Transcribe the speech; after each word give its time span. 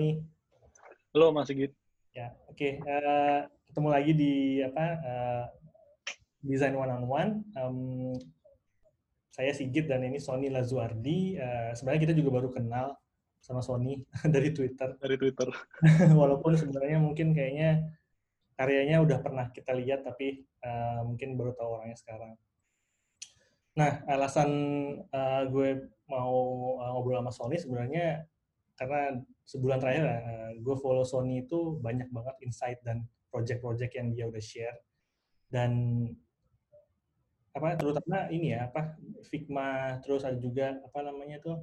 Sony. 0.00 0.16
Halo 1.12 1.28
Mas 1.36 1.52
Sigit. 1.52 1.76
Ya, 2.16 2.32
oke. 2.48 2.56
Okay. 2.56 2.80
Uh, 2.80 2.88
eh, 2.88 3.40
ketemu 3.68 3.88
lagi 3.92 4.12
di 4.16 4.32
apa 4.64 4.84
uh, 4.96 5.44
Design 6.40 6.72
One 6.72 6.88
on 6.88 7.04
One. 7.04 7.30
Um, 7.52 8.16
saya 9.28 9.52
Sigit 9.52 9.92
dan 9.92 10.00
ini 10.00 10.16
Sony 10.16 10.48
Lazuardi. 10.48 11.36
Uh, 11.36 11.76
sebenarnya 11.76 12.00
kita 12.08 12.14
juga 12.16 12.40
baru 12.40 12.48
kenal 12.48 12.96
sama 13.44 13.60
Sony 13.60 14.00
dari 14.34 14.56
Twitter. 14.56 14.96
Dari 14.96 15.20
Twitter. 15.20 15.52
Walaupun 16.20 16.56
sebenarnya 16.56 16.96
mungkin 16.96 17.36
kayaknya 17.36 17.84
karyanya 18.56 19.04
udah 19.04 19.20
pernah 19.20 19.52
kita 19.52 19.76
lihat, 19.76 20.00
tapi 20.08 20.48
uh, 20.64 21.04
mungkin 21.04 21.36
baru 21.36 21.52
tahu 21.52 21.76
orangnya 21.76 22.00
sekarang. 22.00 22.40
Nah, 23.76 24.00
alasan 24.08 24.48
uh, 25.12 25.44
gue 25.44 25.92
mau 26.08 26.32
uh, 26.80 26.88
ngobrol 26.96 27.20
sama 27.20 27.32
Sony 27.36 27.60
sebenarnya 27.60 28.24
karena 28.80 29.20
sebulan 29.50 29.82
terakhir 29.82 30.04
uh, 30.06 30.50
gue 30.62 30.76
follow 30.78 31.02
Sony 31.02 31.42
itu 31.42 31.82
banyak 31.82 32.06
banget 32.14 32.36
insight 32.46 32.78
dan 32.86 33.02
project-project 33.34 33.92
yang 33.98 34.14
dia 34.14 34.30
udah 34.30 34.42
share. 34.42 34.78
Dan 35.50 35.70
apa 37.50 37.74
terutama 37.74 38.30
ini 38.30 38.54
ya 38.54 38.70
apa 38.70 38.94
Figma 39.26 39.98
terus 40.06 40.22
ada 40.22 40.38
juga 40.38 40.78
apa 40.86 41.02
namanya 41.02 41.42
tuh 41.42 41.58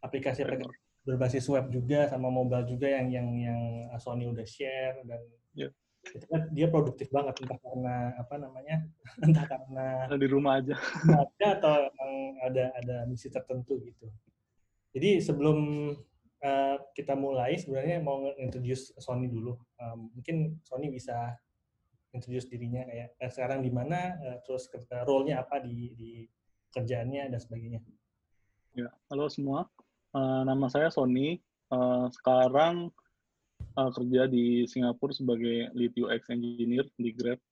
aplikasi 0.00 0.40
aplikasi 0.40 0.72
berbasis 1.04 1.44
web 1.52 1.68
juga 1.68 2.08
sama 2.08 2.32
mobile 2.32 2.64
juga 2.64 2.88
yang 2.88 3.12
yang 3.12 3.28
yang 3.36 3.60
Sony 4.00 4.24
udah 4.24 4.44
share 4.48 5.04
dan 5.04 5.20
yeah. 5.52 5.68
itu 6.00 6.24
kan 6.24 6.48
dia 6.48 6.72
produktif 6.72 7.12
banget 7.12 7.44
entah 7.44 7.60
karena 7.60 8.16
apa 8.16 8.34
namanya 8.40 8.76
entah 9.24 9.44
karena 9.44 10.08
di 10.16 10.28
rumah 10.32 10.64
aja. 10.64 10.80
ada 11.12 11.46
atau 11.60 11.72
emang 11.92 12.12
ada 12.40 12.64
ada 12.80 12.96
misi 13.04 13.28
tertentu 13.28 13.84
gitu. 13.84 14.08
Jadi 14.96 15.20
sebelum 15.20 15.92
uh, 16.44 16.76
kita 16.92 17.16
mulai 17.16 17.56
sebenarnya 17.56 18.04
mau 18.04 18.28
introduce 18.36 18.92
Sony 19.00 19.32
dulu 19.32 19.56
um, 19.80 20.12
mungkin 20.12 20.60
Sony 20.62 20.92
bisa 20.92 21.34
introduce 22.14 22.46
dirinya 22.46 22.86
kayak 22.86 23.18
eh, 23.18 23.30
sekarang 23.34 23.60
di 23.66 23.74
mana, 23.74 24.14
uh, 24.22 24.38
terus 24.46 24.70
role-nya 25.02 25.42
apa 25.42 25.58
di, 25.58 25.90
di 25.98 26.12
kerjaannya 26.70 27.26
dan 27.34 27.40
sebagainya. 27.42 27.82
Ya, 28.78 28.88
halo 29.10 29.26
semua. 29.26 29.66
Uh, 30.14 30.46
nama 30.46 30.70
saya 30.70 30.94
Sony. 30.94 31.42
Uh, 31.74 32.06
sekarang 32.14 32.94
uh, 33.74 33.90
kerja 33.90 34.30
di 34.30 34.62
Singapura 34.70 35.10
sebagai 35.10 35.74
lead 35.74 35.94
UX 35.98 36.30
engineer 36.30 36.86
di 36.94 37.10
Grab. 37.10 37.42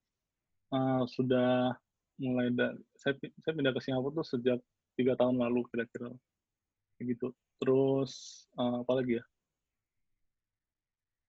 Uh, 0.71 1.05
sudah 1.11 1.75
mulai 2.23 2.55
saya, 2.95 3.19
saya 3.19 3.53
pindah 3.53 3.75
ke 3.75 3.83
Singapura 3.83 4.23
tuh 4.23 4.39
sejak 4.39 4.59
tiga 4.95 5.19
tahun 5.19 5.43
lalu 5.43 5.67
kira-kira 5.75 6.15
gitu. 7.03 7.35
Terus 7.63 8.11
uh, 8.59 8.83
apa 8.83 8.93
lagi 8.99 9.23
ya? 9.23 9.25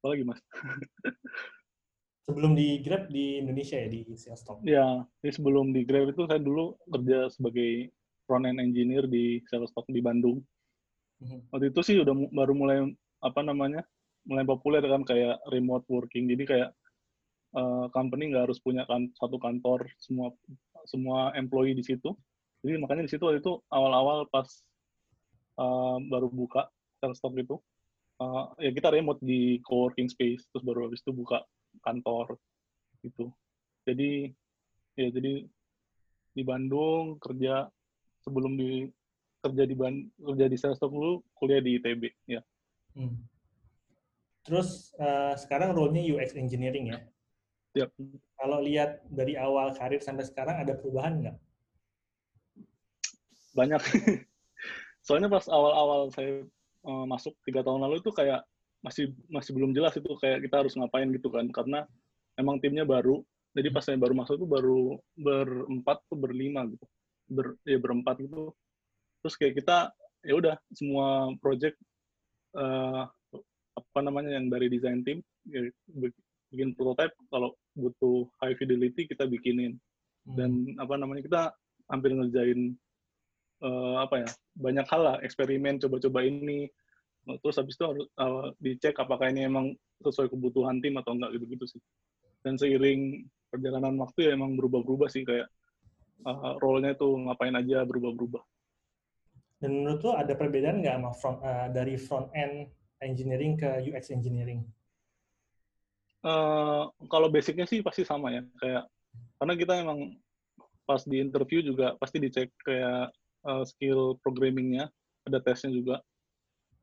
Apa 0.02 0.08
lagi 0.18 0.24
mas? 0.26 0.42
sebelum 2.24 2.56
di 2.56 2.80
Grab 2.80 3.12
di 3.12 3.44
Indonesia 3.44 3.76
ya 3.76 3.88
di 3.92 4.02
Salesforce. 4.16 4.64
Ya, 4.64 5.04
jadi 5.20 5.32
sebelum 5.36 5.76
di 5.76 5.84
Grab 5.84 6.10
itu 6.10 6.24
saya 6.26 6.40
dulu 6.40 6.80
kerja 6.88 7.28
sebagai 7.30 7.92
front 8.24 8.48
end 8.48 8.64
engineer 8.64 9.06
di 9.06 9.44
Salesforce 9.52 9.92
di 9.92 10.00
Bandung. 10.00 10.40
Mm-hmm. 11.20 11.40
Waktu 11.52 11.66
itu 11.70 11.80
sih 11.84 11.96
udah 12.00 12.16
baru 12.32 12.54
mulai 12.56 12.78
apa 13.24 13.40
namanya 13.44 13.84
mulai 14.24 14.48
populer 14.48 14.84
kan 14.84 15.04
kayak 15.04 15.40
remote 15.52 15.84
working. 15.92 16.32
Jadi 16.32 16.44
kayak 16.48 16.70
uh, 17.60 17.92
company 17.92 18.32
nggak 18.32 18.48
harus 18.48 18.60
punya 18.64 18.88
kan 18.88 19.12
satu 19.20 19.36
kantor 19.36 19.84
semua 20.00 20.32
semua 20.88 21.36
employee 21.36 21.76
di 21.76 21.84
situ. 21.84 22.16
Jadi 22.64 22.80
makanya 22.80 23.04
di 23.04 23.12
situ 23.12 23.24
waktu 23.28 23.44
itu 23.44 23.60
awal-awal 23.68 24.24
pas 24.32 24.48
uh, 25.60 25.98
baru 26.10 26.30
buka 26.32 26.70
Salesforce 27.02 27.44
itu 27.44 27.56
uh, 28.22 28.54
ya 28.62 28.72
kita 28.72 28.94
remote 28.94 29.20
di 29.20 29.60
co-working 29.66 30.08
space 30.08 30.46
terus 30.50 30.64
baru 30.64 30.88
habis 30.88 31.02
itu 31.04 31.12
buka 31.12 31.44
kantor 31.82 32.38
gitu 33.04 33.34
jadi 33.84 34.32
ya 34.96 35.08
jadi 35.10 35.48
di 36.34 36.44
Bandung 36.46 37.18
kerja 37.22 37.68
sebelum 38.24 38.58
di 38.58 38.88
kerja 39.44 39.64
di 39.68 39.76
Ban 39.76 39.96
kerja 40.18 40.46
di 40.48 40.58
Salesforce 40.58 40.94
dulu 40.94 41.14
kuliah 41.36 41.60
di 41.60 41.78
ITB 41.82 42.04
ya 42.30 42.42
hmm. 42.96 43.18
terus 44.48 44.96
uh, 45.02 45.36
sekarang 45.36 45.76
role-nya 45.76 46.02
UX 46.06 46.38
engineering 46.38 46.94
ya 46.96 47.00
Yep. 47.74 47.90
Kalau 48.38 48.62
lihat 48.62 49.02
dari 49.10 49.34
awal 49.34 49.74
karir 49.74 49.98
sampai 49.98 50.30
sekarang 50.30 50.62
ada 50.62 50.78
perubahan 50.78 51.26
nggak? 51.26 51.38
Banyak. 53.58 53.82
Soalnya 55.04 55.30
pas 55.30 55.46
awal-awal 55.52 56.10
saya 56.16 56.48
uh, 56.88 57.06
masuk 57.06 57.36
tiga 57.44 57.62
tahun 57.62 57.84
lalu 57.84 58.00
itu 58.00 58.12
kayak 58.16 58.42
masih 58.84 59.16
masih 59.32 59.52
belum 59.56 59.72
jelas 59.72 59.96
itu 59.96 60.08
kayak 60.20 60.44
kita 60.48 60.64
harus 60.64 60.74
ngapain 60.76 61.08
gitu 61.12 61.28
kan. 61.30 61.46
Karena 61.52 61.86
emang 62.40 62.58
timnya 62.64 62.88
baru. 62.88 63.22
Jadi 63.54 63.68
pas 63.70 63.86
saya 63.86 64.00
baru 64.02 64.18
masuk 64.18 64.42
tuh 64.42 64.50
baru 64.50 64.98
berempat 65.14 66.02
tuh 66.10 66.18
berlima 66.18 66.66
gitu. 66.66 66.86
Ber 67.30 67.54
ya 67.68 67.78
berempat 67.78 68.24
gitu. 68.24 68.56
Terus 69.22 69.36
kayak 69.38 69.62
kita 69.62 69.78
ya 70.24 70.34
udah 70.40 70.56
semua 70.74 71.36
project 71.38 71.78
uh, 72.58 73.06
apa 73.74 74.00
namanya 74.02 74.40
yang 74.40 74.48
dari 74.50 74.72
design 74.72 75.04
team 75.04 75.20
ya, 75.46 75.68
bikin 76.50 76.74
prototype 76.74 77.14
kalau 77.30 77.54
butuh 77.76 78.26
high 78.42 78.56
fidelity 78.58 79.06
kita 79.06 79.28
bikinin. 79.30 79.78
Hmm. 80.24 80.36
dan 80.40 80.52
apa 80.80 80.96
namanya 80.96 81.22
kita 81.24 81.42
hampir 81.92 82.16
ngerjain 82.16 82.80
uh, 83.64 84.04
apa 84.04 84.28
ya 84.28 84.30
banyak 84.60 84.86
hal 84.86 85.02
lah 85.02 85.18
eksperimen 85.24 85.80
coba-coba 85.80 86.28
ini. 86.28 86.68
Terus 87.24 87.56
habis 87.56 87.80
itu 87.80 87.86
harus 87.88 88.06
uh, 88.20 88.52
dicek 88.60 89.00
apakah 89.00 89.32
ini 89.32 89.48
emang 89.48 89.72
sesuai 90.04 90.28
kebutuhan 90.28 90.84
tim 90.84 91.00
atau 91.00 91.16
enggak 91.16 91.40
gitu-gitu 91.40 91.80
sih. 91.80 91.82
Dan 92.44 92.60
seiring 92.60 93.24
perjalanan 93.48 93.96
waktu 94.04 94.28
ya 94.28 94.32
emang 94.36 94.60
berubah-berubah 94.60 95.08
sih 95.08 95.24
kayak 95.24 95.48
uh, 96.28 96.60
role-nya 96.60 97.00
itu 97.00 97.08
ngapain 97.08 97.56
aja 97.56 97.88
berubah-berubah. 97.88 98.44
Dan 99.64 99.80
menurut 99.80 100.04
lo 100.04 100.12
ada 100.20 100.36
perbedaan 100.36 100.84
nggak 100.84 100.96
sama 101.00 101.12
front 101.16 101.40
uh, 101.40 101.68
dari 101.72 101.96
front 101.96 102.28
end 102.36 102.68
engineering 103.00 103.56
ke 103.56 103.88
UX 103.88 104.12
engineering? 104.12 104.68
Uh, 106.24 106.92
kalau 107.08 107.32
basicnya 107.32 107.68
sih 107.68 107.80
pasti 107.84 108.04
sama 108.04 108.32
ya 108.32 108.44
kayak 108.60 108.84
karena 109.40 109.54
kita 109.60 109.74
emang 109.80 110.00
pas 110.84 111.04
di 111.04 111.20
interview 111.20 111.64
juga 111.64 111.96
pasti 112.00 112.20
dicek 112.20 112.52
kayak 112.64 113.12
uh, 113.48 113.64
skill 113.68 114.20
programmingnya 114.24 114.92
ada 115.28 115.40
tesnya 115.40 115.72
juga. 115.72 116.04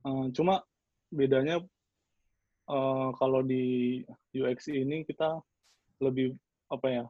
Eh, 0.00 0.26
cuma 0.32 0.64
bedanya 1.12 1.60
uh, 2.70 3.10
kalau 3.20 3.44
di 3.44 4.00
UX 4.32 4.72
ini 4.72 5.04
kita 5.04 5.42
lebih 6.00 6.32
apa 6.72 6.86
ya 6.88 7.04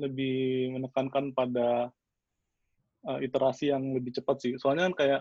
lebih 0.00 0.74
menekankan 0.74 1.30
pada 1.36 1.92
uh, 3.06 3.18
iterasi 3.22 3.70
yang 3.70 3.94
lebih 3.94 4.16
cepat 4.18 4.36
sih. 4.42 4.52
Soalnya 4.58 4.90
kan 4.90 4.94
kayak 4.96 5.20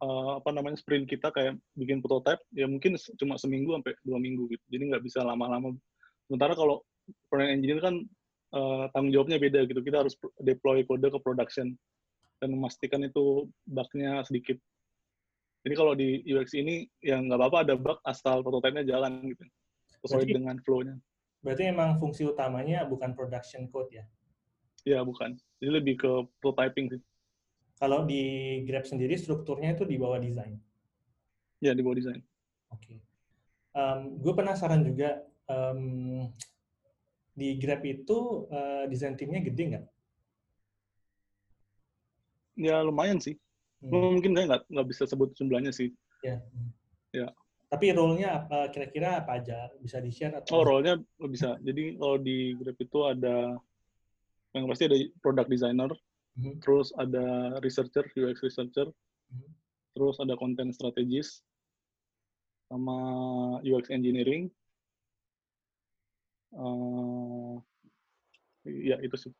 uh, 0.00 0.40
apa 0.40 0.48
namanya 0.54 0.80
sprint 0.80 1.10
kita 1.10 1.28
kayak 1.28 1.60
bikin 1.76 2.00
prototype 2.00 2.40
ya 2.56 2.64
mungkin 2.64 2.96
cuma 3.20 3.36
seminggu 3.36 3.76
sampai 3.76 3.92
dua 4.06 4.16
minggu 4.16 4.48
gitu. 4.48 4.64
Jadi 4.72 4.82
nggak 4.94 5.04
bisa 5.04 5.20
lama-lama. 5.20 5.76
Sementara 6.24 6.56
kalau 6.56 6.80
front 7.28 7.52
engineer 7.52 7.84
kan 7.84 8.00
uh, 8.56 8.88
tanggung 8.96 9.12
jawabnya 9.12 9.36
beda 9.36 9.68
gitu. 9.68 9.84
Kita 9.84 10.06
harus 10.06 10.16
deploy 10.40 10.88
kode 10.88 11.10
ke 11.10 11.18
production 11.20 11.76
dan 12.40 12.56
memastikan 12.56 13.04
itu 13.04 13.46
bugnya 13.68 14.24
sedikit 14.24 14.56
jadi 15.60 15.74
kalau 15.76 15.92
di 15.92 16.24
UX 16.24 16.56
ini 16.56 16.88
ya 17.04 17.20
nggak 17.20 17.36
apa-apa 17.36 17.58
ada 17.68 17.74
bug 17.76 18.00
asal 18.08 18.40
prototipenya 18.40 18.84
jalan 18.88 19.20
gitu 19.28 19.44
sesuai 20.00 20.24
berarti, 20.24 20.32
dengan 20.32 20.56
flow-nya. 20.64 20.96
Berarti 21.44 21.62
emang 21.68 22.00
fungsi 22.00 22.24
utamanya 22.24 22.88
bukan 22.88 23.12
production 23.12 23.68
code 23.68 23.92
ya? 23.92 24.04
Ya 24.88 25.04
bukan. 25.04 25.36
Jadi 25.60 25.70
lebih 25.70 26.00
ke 26.00 26.10
prototyping 26.40 26.96
sih. 26.96 27.00
Kalau 27.76 28.08
di 28.08 28.60
Grab 28.64 28.88
sendiri 28.88 29.16
strukturnya 29.16 29.76
itu 29.76 29.84
di 29.84 30.00
bawah 30.00 30.16
desain? 30.20 30.56
Ya 31.60 31.76
di 31.76 31.84
bawah 31.84 31.96
desain. 31.96 32.24
Oke. 32.72 32.96
Okay. 32.96 32.98
Um, 33.76 34.16
gue 34.20 34.32
penasaran 34.32 34.80
juga 34.80 35.20
um, 35.44 36.28
di 37.36 37.60
Grab 37.60 37.84
itu 37.84 38.48
uh, 38.48 38.88
desain 38.88 39.12
timnya 39.16 39.44
gede 39.44 39.76
nggak? 39.76 39.84
Ya 42.60 42.84
lumayan 42.84 43.16
sih. 43.16 43.40
Hmm. 43.80 44.20
Mungkin 44.20 44.36
saya 44.36 44.46
nggak 44.52 44.62
nggak 44.68 44.88
bisa 44.92 45.08
sebut 45.08 45.32
jumlahnya 45.32 45.72
sih. 45.72 45.88
Ya. 46.20 46.44
Ya. 47.16 47.32
Tapi 47.70 47.94
role-nya 47.94 48.44
apa 48.44 48.68
kira-kira 48.74 49.24
apa 49.24 49.40
aja? 49.40 49.70
Bisa 49.80 50.02
di-share 50.02 50.36
atau? 50.36 50.60
Oh, 50.60 50.62
role-nya 50.66 51.00
bisa. 51.30 51.56
Jadi 51.64 51.96
kalau 51.96 52.18
di 52.20 52.52
Grab 52.58 52.76
itu 52.76 52.98
ada 53.06 53.56
yang 54.52 54.66
pasti 54.66 54.90
ada 54.90 54.98
product 55.22 55.48
designer, 55.48 55.90
hmm. 56.34 56.58
terus 56.60 56.90
ada 56.98 57.56
researcher, 57.62 58.02
UX 58.18 58.42
researcher, 58.42 58.90
hmm. 59.30 59.50
terus 59.94 60.18
ada 60.18 60.34
content 60.34 60.74
strategist, 60.74 61.46
sama 62.66 62.98
UX 63.62 63.86
engineering. 63.94 64.50
Uh, 66.50 67.62
ya 68.66 68.98
itu 68.98 69.14
sih. 69.14 69.32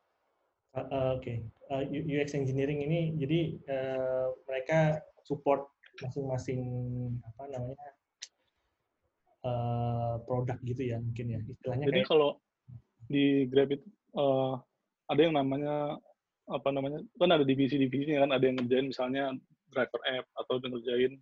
Uh, 0.71 1.19
Oke, 1.19 1.19
okay. 1.19 1.37
uh, 1.67 1.83
UX 1.83 2.31
engineering 2.31 2.79
ini 2.79 3.11
jadi 3.19 3.39
uh, 3.67 4.31
mereka 4.47 5.03
support 5.27 5.67
masing-masing 5.99 6.61
apa 7.27 7.43
namanya 7.51 7.89
uh, 9.43 10.15
produk 10.23 10.57
gitu 10.63 10.95
ya 10.95 10.97
mungkin 11.03 11.27
ya 11.27 11.39
istilahnya 11.43 11.85
jadi 11.91 12.01
kayak, 12.01 12.09
kalau 12.09 12.29
di 13.11 13.45
Grab 13.51 13.69
itu 13.75 13.85
uh, 14.15 14.55
ada 15.11 15.21
yang 15.21 15.35
namanya 15.35 15.99
apa 16.47 16.69
namanya 16.71 16.99
kan 17.19 17.31
ada 17.31 17.43
divisi-divisinya 17.43 18.27
kan 18.27 18.31
ada 18.31 18.43
yang 18.43 18.55
ngerjain 18.59 18.87
misalnya 18.89 19.35
driver 19.71 20.01
app 20.07 20.25
atau 20.39 20.53
yang 20.63 20.71
ngerjain 20.75 21.13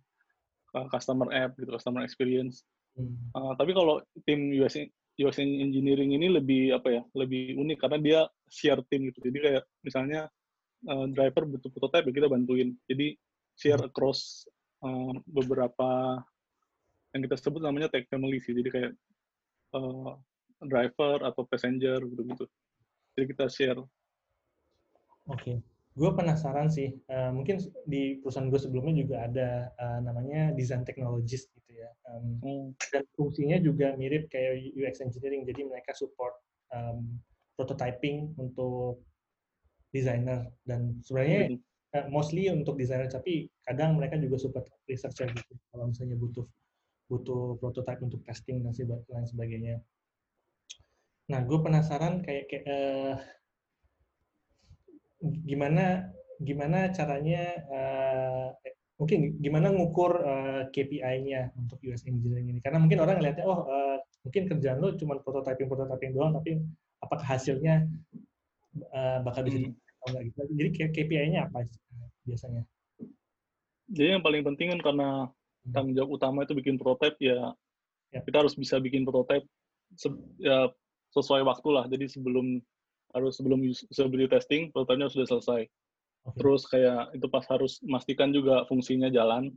uh, 0.78 0.86
customer 0.90 1.28
app 1.34 1.54
gitu 1.58 1.70
customer 1.70 2.02
experience 2.06 2.62
hmm. 2.94 3.14
uh, 3.34 3.52
tapi 3.58 3.74
kalau 3.74 4.02
tim 4.26 4.54
US 4.62 4.78
UX 5.20 5.36
engineering 5.38 6.16
ini 6.16 6.32
lebih 6.32 6.72
apa 6.72 6.88
ya 6.88 7.02
lebih 7.12 7.60
unik 7.60 7.78
karena 7.78 7.98
dia 8.00 8.20
share 8.48 8.80
tim 8.88 9.04
gitu 9.12 9.20
jadi 9.28 9.38
kayak 9.38 9.64
misalnya 9.84 10.20
uh, 10.88 11.06
driver 11.12 11.44
butuh 11.44 11.68
prototype 11.68 12.08
ya 12.08 12.12
kita 12.24 12.28
bantuin 12.32 12.72
jadi 12.88 13.12
share 13.54 13.84
across 13.84 14.48
uh, 14.80 15.12
beberapa 15.28 16.16
yang 17.12 17.20
kita 17.28 17.36
sebut 17.36 17.60
namanya 17.60 17.92
tech 17.92 18.08
family 18.08 18.40
sih 18.40 18.56
jadi 18.56 18.68
kayak 18.72 18.92
uh, 19.76 20.16
driver 20.64 21.20
atau 21.28 21.44
passenger 21.44 22.00
gitu 22.00 22.22
gitu 22.24 22.44
jadi 23.14 23.26
kita 23.36 23.44
share 23.52 23.80
Oke, 25.28 25.46
okay. 25.46 25.56
gue 25.94 26.10
penasaran 26.16 26.66
sih. 26.72 26.96
Uh, 27.06 27.30
mungkin 27.30 27.60
di 27.86 28.18
perusahaan 28.18 28.50
gue 28.50 28.58
sebelumnya 28.58 28.94
juga 28.98 29.16
ada 29.28 29.48
uh, 29.78 30.00
namanya 30.02 30.50
design 30.56 30.82
technologist. 30.82 31.52
Um, 32.10 32.24
hmm. 32.42 32.66
Dan 32.92 33.02
fungsinya 33.14 33.58
juga 33.62 33.94
mirip 33.94 34.28
kayak 34.32 34.74
UX 34.74 35.04
engineering. 35.04 35.46
Jadi 35.46 35.66
mereka 35.66 35.94
support 35.94 36.34
um, 36.74 37.18
prototyping 37.54 38.34
untuk 38.40 39.04
designer 39.90 40.46
dan 40.64 40.98
sebenarnya 41.02 41.54
hmm. 41.54 41.58
uh, 41.96 42.06
mostly 42.08 42.48
untuk 42.50 42.78
designer. 42.78 43.10
Tapi 43.10 43.50
kadang 43.64 43.98
mereka 43.98 44.18
juga 44.18 44.38
support 44.38 44.66
researcher 44.86 45.30
gitu. 45.30 45.54
Kalau 45.70 45.90
misalnya 45.90 46.16
butuh 46.16 46.46
butuh 47.10 47.58
prototype 47.58 48.00
untuk 48.06 48.22
testing 48.22 48.62
dan 48.62 48.72
lain 49.10 49.26
sebagainya. 49.26 49.82
Nah, 51.30 51.42
gue 51.46 51.58
penasaran 51.58 52.22
kayak, 52.22 52.46
kayak 52.50 52.66
uh, 52.66 53.14
gimana 55.46 56.10
gimana 56.40 56.88
caranya 56.90 57.42
uh, 57.68 58.48
mungkin 59.00 59.40
gimana 59.40 59.72
ngukur 59.72 60.12
uh, 60.20 60.28
eh, 60.28 60.62
KPI-nya 60.76 61.56
untuk 61.56 61.80
US 61.88 62.04
engineering 62.04 62.52
ini 62.52 62.60
karena 62.60 62.76
mungkin 62.76 63.00
orang 63.00 63.16
ngeliatnya 63.16 63.48
oh 63.48 63.64
uh, 63.64 63.96
mungkin 64.28 64.44
kerjaan 64.44 64.76
lo 64.76 64.92
cuma 65.00 65.16
prototyping 65.24 65.72
prototyping 65.72 66.12
doang 66.12 66.36
tapi 66.36 66.60
apakah 67.00 67.24
hasilnya 67.24 67.88
uh, 68.92 69.24
bakal 69.24 69.40
bisa 69.48 69.64
hmm. 69.64 69.72
atau 69.72 70.06
enggak 70.12 70.22
gitu 70.28 70.40
jadi 70.52 70.68
KPI-nya 70.92 71.48
apa 71.48 71.64
biasanya 72.28 72.62
jadi 73.88 74.20
yang 74.20 74.22
paling 74.22 74.44
penting 74.44 74.76
kan 74.76 74.80
karena 74.84 75.08
hmm. 75.32 75.72
tanggung 75.72 75.96
jawab 75.96 76.10
utama 76.20 76.44
itu 76.44 76.52
bikin 76.52 76.76
prototype 76.76 77.16
ya, 77.24 77.56
ya. 78.12 78.20
kita 78.20 78.44
harus 78.44 78.52
bisa 78.52 78.76
bikin 78.76 79.08
prototype 79.08 79.48
se 79.96 80.12
ya, 80.36 80.68
sesuai 81.16 81.40
waktu 81.48 81.68
lah 81.72 81.88
jadi 81.88 82.04
sebelum 82.04 82.60
harus 83.10 83.34
sebelum 83.34 83.64
usability 83.64 84.30
testing 84.30 84.70
prototype 84.70 85.10
sudah 85.10 85.26
selesai. 85.26 85.60
Okay. 86.20 86.36
Terus 86.36 86.62
kayak 86.68 87.02
itu 87.16 87.26
pas 87.32 87.44
harus 87.48 87.80
memastikan 87.80 88.28
juga 88.30 88.68
fungsinya 88.68 89.08
jalan. 89.08 89.48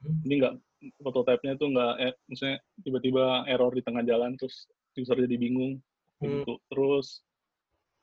Hmm. 0.00 0.20
Ini 0.28 0.34
enggak 0.40 0.54
prototype-nya 1.00 1.56
itu 1.56 1.64
enggak 1.68 1.94
eh, 2.00 2.14
misalnya 2.28 2.56
tiba-tiba 2.84 3.24
error 3.48 3.72
di 3.72 3.82
tengah 3.84 4.04
jalan 4.04 4.36
terus 4.36 4.68
user 4.96 5.16
jadi 5.16 5.36
bingung 5.40 5.80
hmm. 6.20 6.44
gitu. 6.44 6.52
Terus 6.68 7.24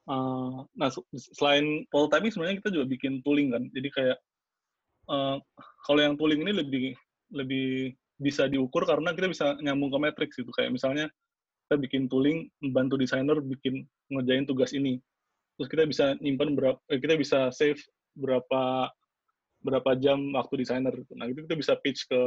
uh, 0.09 0.65
nah 0.73 0.89
selain 1.13 1.85
prototyping 1.93 2.33
sebenarnya 2.33 2.57
kita 2.65 2.69
juga 2.73 2.85
bikin 2.89 3.13
tooling 3.21 3.53
kan. 3.53 3.63
Jadi 3.73 3.89
kayak 3.93 4.17
uh, 5.09 5.37
kalau 5.85 6.01
yang 6.01 6.15
tooling 6.17 6.41
ini 6.41 6.53
lebih 6.57 6.85
lebih 7.33 7.93
bisa 8.17 8.49
diukur 8.49 8.81
karena 8.89 9.13
kita 9.13 9.29
bisa 9.29 9.53
nyambung 9.61 9.93
ke 9.93 9.99
matrix 10.01 10.29
gitu. 10.33 10.49
Kayak 10.57 10.73
misalnya 10.73 11.05
kita 11.67 11.75
bikin 11.77 12.07
tooling 12.07 12.47
membantu 12.63 12.97
desainer 12.97 13.37
bikin 13.43 13.83
ngerjain 14.07 14.47
tugas 14.47 14.71
ini 14.71 15.03
terus 15.57 15.67
kita 15.73 15.83
bisa 15.89 16.05
nyimpan 16.21 16.53
berapa 16.53 16.79
eh, 16.87 17.01
kita 17.01 17.17
bisa 17.17 17.49
save 17.51 17.81
berapa 18.17 18.91
berapa 19.61 19.91
jam 20.01 20.33
waktu 20.33 20.65
desainer 20.65 20.93
nah 21.13 21.25
itu 21.29 21.45
kita 21.45 21.55
bisa 21.57 21.73
pitch 21.81 22.09
ke 22.09 22.21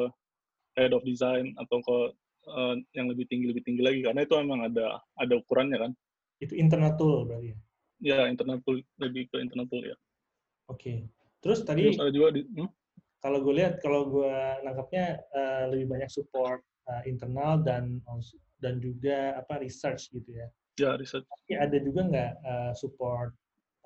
head 0.79 0.95
of 0.95 1.03
design 1.03 1.51
atau 1.59 1.83
ke 1.83 1.97
uh, 2.51 2.75
yang 2.95 3.11
lebih 3.11 3.27
tinggi 3.27 3.51
lebih 3.51 3.67
tinggi 3.67 3.83
lagi 3.83 4.01
karena 4.07 4.23
itu 4.23 4.35
memang 4.39 4.71
ada 4.71 5.03
ada 5.19 5.35
ukurannya 5.35 5.79
kan 5.79 5.93
itu 6.41 6.55
internal 6.57 6.95
tool 6.95 7.27
berarti 7.27 7.53
ya 7.53 7.59
ya 8.01 8.21
internal 8.31 8.63
tool 8.63 8.81
lebih 9.03 9.29
ke 9.29 9.37
internal 9.43 9.67
tool 9.69 9.83
ya 9.83 9.97
oke 10.71 10.79
okay. 10.79 11.05
terus 11.43 11.67
tadi 11.67 11.91
terus 11.91 12.01
ada 12.01 12.11
juga 12.15 12.39
di, 12.39 12.47
hmm? 12.47 12.71
kalau 13.21 13.39
gue 13.45 13.55
lihat 13.59 13.83
kalau 13.85 14.09
gue 14.09 14.35
nangkapnya 14.65 15.21
uh, 15.37 15.65
lebih 15.69 15.93
banyak 15.93 16.09
support 16.09 16.65
uh, 16.89 17.03
internal 17.05 17.61
dan 17.61 18.01
dan 18.61 18.79
juga 18.79 19.41
apa 19.41 19.61
research 19.61 20.13
gitu 20.13 20.31
ya. 20.37 20.49
Ya 20.81 20.91
research. 20.97 21.25
Tapi 21.29 21.53
ada 21.57 21.77
juga 21.81 22.01
nggak 22.09 22.33
uh, 22.45 22.73
support 22.77 23.33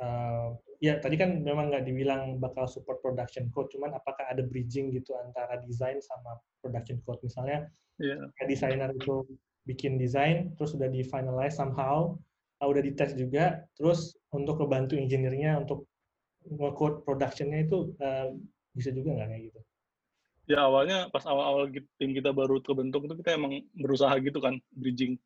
uh, 0.00 0.56
ya 0.82 0.98
tadi 0.98 1.14
kan 1.18 1.42
memang 1.42 1.70
nggak 1.70 1.84
dibilang 1.86 2.38
bakal 2.42 2.66
support 2.66 2.98
production 3.04 3.50
code, 3.54 3.70
cuman 3.70 3.94
apakah 3.94 4.26
ada 4.26 4.42
bridging 4.42 4.90
gitu 4.94 5.14
antara 5.18 5.60
desain 5.62 5.98
sama 6.02 6.38
production 6.64 6.98
code 7.04 7.20
misalnya 7.22 7.68
yeah. 8.00 8.18
desainer 8.46 8.90
itu 8.94 9.24
bikin 9.64 9.96
desain 9.96 10.52
terus 10.56 10.76
sudah 10.76 10.88
di 10.92 11.00
finalize 11.06 11.56
somehow 11.56 12.12
uh, 12.60 12.66
udah 12.68 12.82
dites 12.84 13.16
juga 13.16 13.64
terus 13.78 14.16
untuk 14.32 14.60
membantu 14.60 14.96
engineer-nya 14.98 15.60
untuk 15.64 15.88
nge-code 16.44 17.08
production-nya 17.08 17.64
itu 17.64 17.96
uh, 18.04 18.28
bisa 18.76 18.92
juga 18.92 19.16
nggak 19.16 19.28
kayak 19.32 19.42
gitu? 19.48 19.60
ya 20.44 20.68
awalnya 20.68 21.08
pas 21.08 21.24
awal-awal 21.24 21.72
tim 21.96 22.12
kita 22.12 22.28
baru 22.28 22.60
terbentuk 22.60 23.08
itu 23.08 23.14
kita 23.24 23.40
emang 23.40 23.64
berusaha 23.72 24.12
gitu 24.20 24.44
kan 24.44 24.60
bridging 24.76 25.16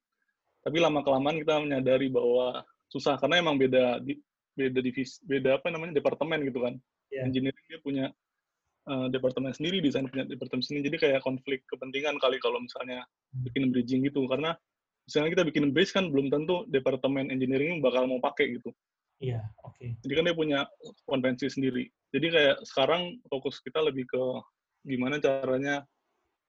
tapi 0.63 0.79
lama 0.79 1.03
kelamaan 1.03 1.43
kita 1.43 1.59
menyadari 1.59 2.07
bahwa 2.07 2.63
susah 2.87 3.19
karena 3.19 3.43
emang 3.43 3.59
beda 3.59 3.99
di, 3.99 4.15
beda 4.59 4.83
divisi 4.83 5.23
beda 5.23 5.63
apa 5.63 5.71
namanya 5.71 5.95
departemen 6.03 6.43
gitu 6.51 6.59
kan 6.67 6.75
yeah. 7.15 7.23
engineering 7.23 7.67
dia 7.71 7.79
punya 7.79 8.05
uh, 8.91 9.07
departemen 9.07 9.55
sendiri 9.55 9.79
desain 9.79 10.11
punya 10.11 10.27
departemen 10.27 10.67
sendiri 10.67 10.91
jadi 10.91 10.99
kayak 10.99 11.21
konflik 11.23 11.63
kepentingan 11.71 12.19
kali 12.19 12.43
kalau 12.43 12.59
misalnya 12.59 13.07
hmm. 13.07 13.47
bikin 13.47 13.71
bridging 13.71 14.03
gitu 14.03 14.27
karena 14.27 14.59
misalnya 15.07 15.31
kita 15.39 15.45
bikin 15.47 15.65
bridge 15.71 15.95
kan 15.95 16.11
belum 16.11 16.29
tentu 16.29 16.67
departemen 16.69 17.31
engineering 17.31 17.79
bakal 17.79 18.11
mau 18.11 18.19
pakai 18.19 18.59
gitu 18.59 18.75
iya 19.23 19.39
yeah, 19.39 19.45
oke 19.63 19.79
okay. 19.79 19.95
jadi 20.03 20.13
kan 20.19 20.25
dia 20.27 20.37
punya 20.37 20.59
konvensi 21.07 21.47
sendiri 21.47 21.87
jadi 22.11 22.27
kayak 22.27 22.57
sekarang 22.67 23.23
fokus 23.31 23.63
kita 23.63 23.79
lebih 23.79 24.11
ke 24.11 24.23
gimana 24.83 25.23
caranya 25.23 25.87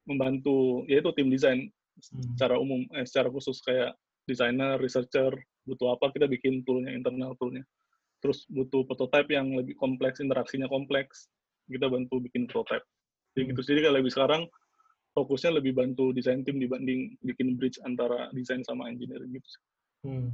membantu 0.09 0.81
yaitu 0.89 1.13
tim 1.13 1.29
desain 1.29 1.69
hmm. 1.69 2.33
secara 2.33 2.57
umum 2.57 2.81
eh, 2.97 3.05
secara 3.05 3.29
khusus 3.29 3.61
kayak 3.61 3.93
desainer, 4.29 4.77
researcher 4.77 5.33
butuh 5.65 5.97
apa 5.97 6.13
kita 6.13 6.29
bikin 6.29 6.61
toolnya 6.61 6.93
internal 6.93 7.33
toolnya. 7.41 7.65
Terus 8.19 8.43
butuh 8.51 8.83
prototype 8.83 9.31
yang 9.31 9.55
lebih 9.55 9.79
kompleks, 9.79 10.19
interaksinya 10.19 10.67
kompleks, 10.67 11.31
kita 11.69 11.87
bantu 11.87 12.19
bikin 12.19 12.49
prototype. 12.49 12.83
Jadi 13.35 13.43
hmm. 13.45 13.49
gitu. 13.55 13.61
Jadi 13.63 13.79
kalau 13.85 13.95
lebih 14.01 14.11
sekarang 14.11 14.43
fokusnya 15.13 15.51
lebih 15.59 15.73
bantu 15.75 16.11
desain 16.13 16.41
tim 16.45 16.57
dibanding 16.61 17.17
bikin 17.23 17.57
bridge 17.57 17.81
antara 17.83 18.29
desain 18.33 18.61
sama 18.65 18.89
engineering 18.89 19.31
gitu. 19.35 19.49
Hmm. 20.05 20.27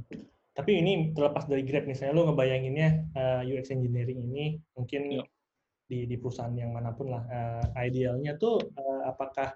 Tapi 0.56 0.80
ini 0.80 1.12
terlepas 1.12 1.44
dari 1.44 1.62
Grab 1.68 1.84
misalnya 1.84 2.16
lo 2.16 2.32
ngebayanginnya 2.32 2.88
uh, 3.12 3.42
eh, 3.44 3.52
UX 3.52 3.68
engineering 3.74 4.24
ini 4.24 4.56
mungkin 4.72 5.20
ya 5.20 5.24
di, 5.86 6.08
di 6.08 6.16
perusahaan 6.16 6.54
yang 6.56 6.72
mana 6.72 6.96
pun 6.96 7.12
lah. 7.12 7.22
Uh, 7.28 7.64
idealnya 7.84 8.40
tuh 8.40 8.58
uh, 8.58 9.02
apakah 9.10 9.52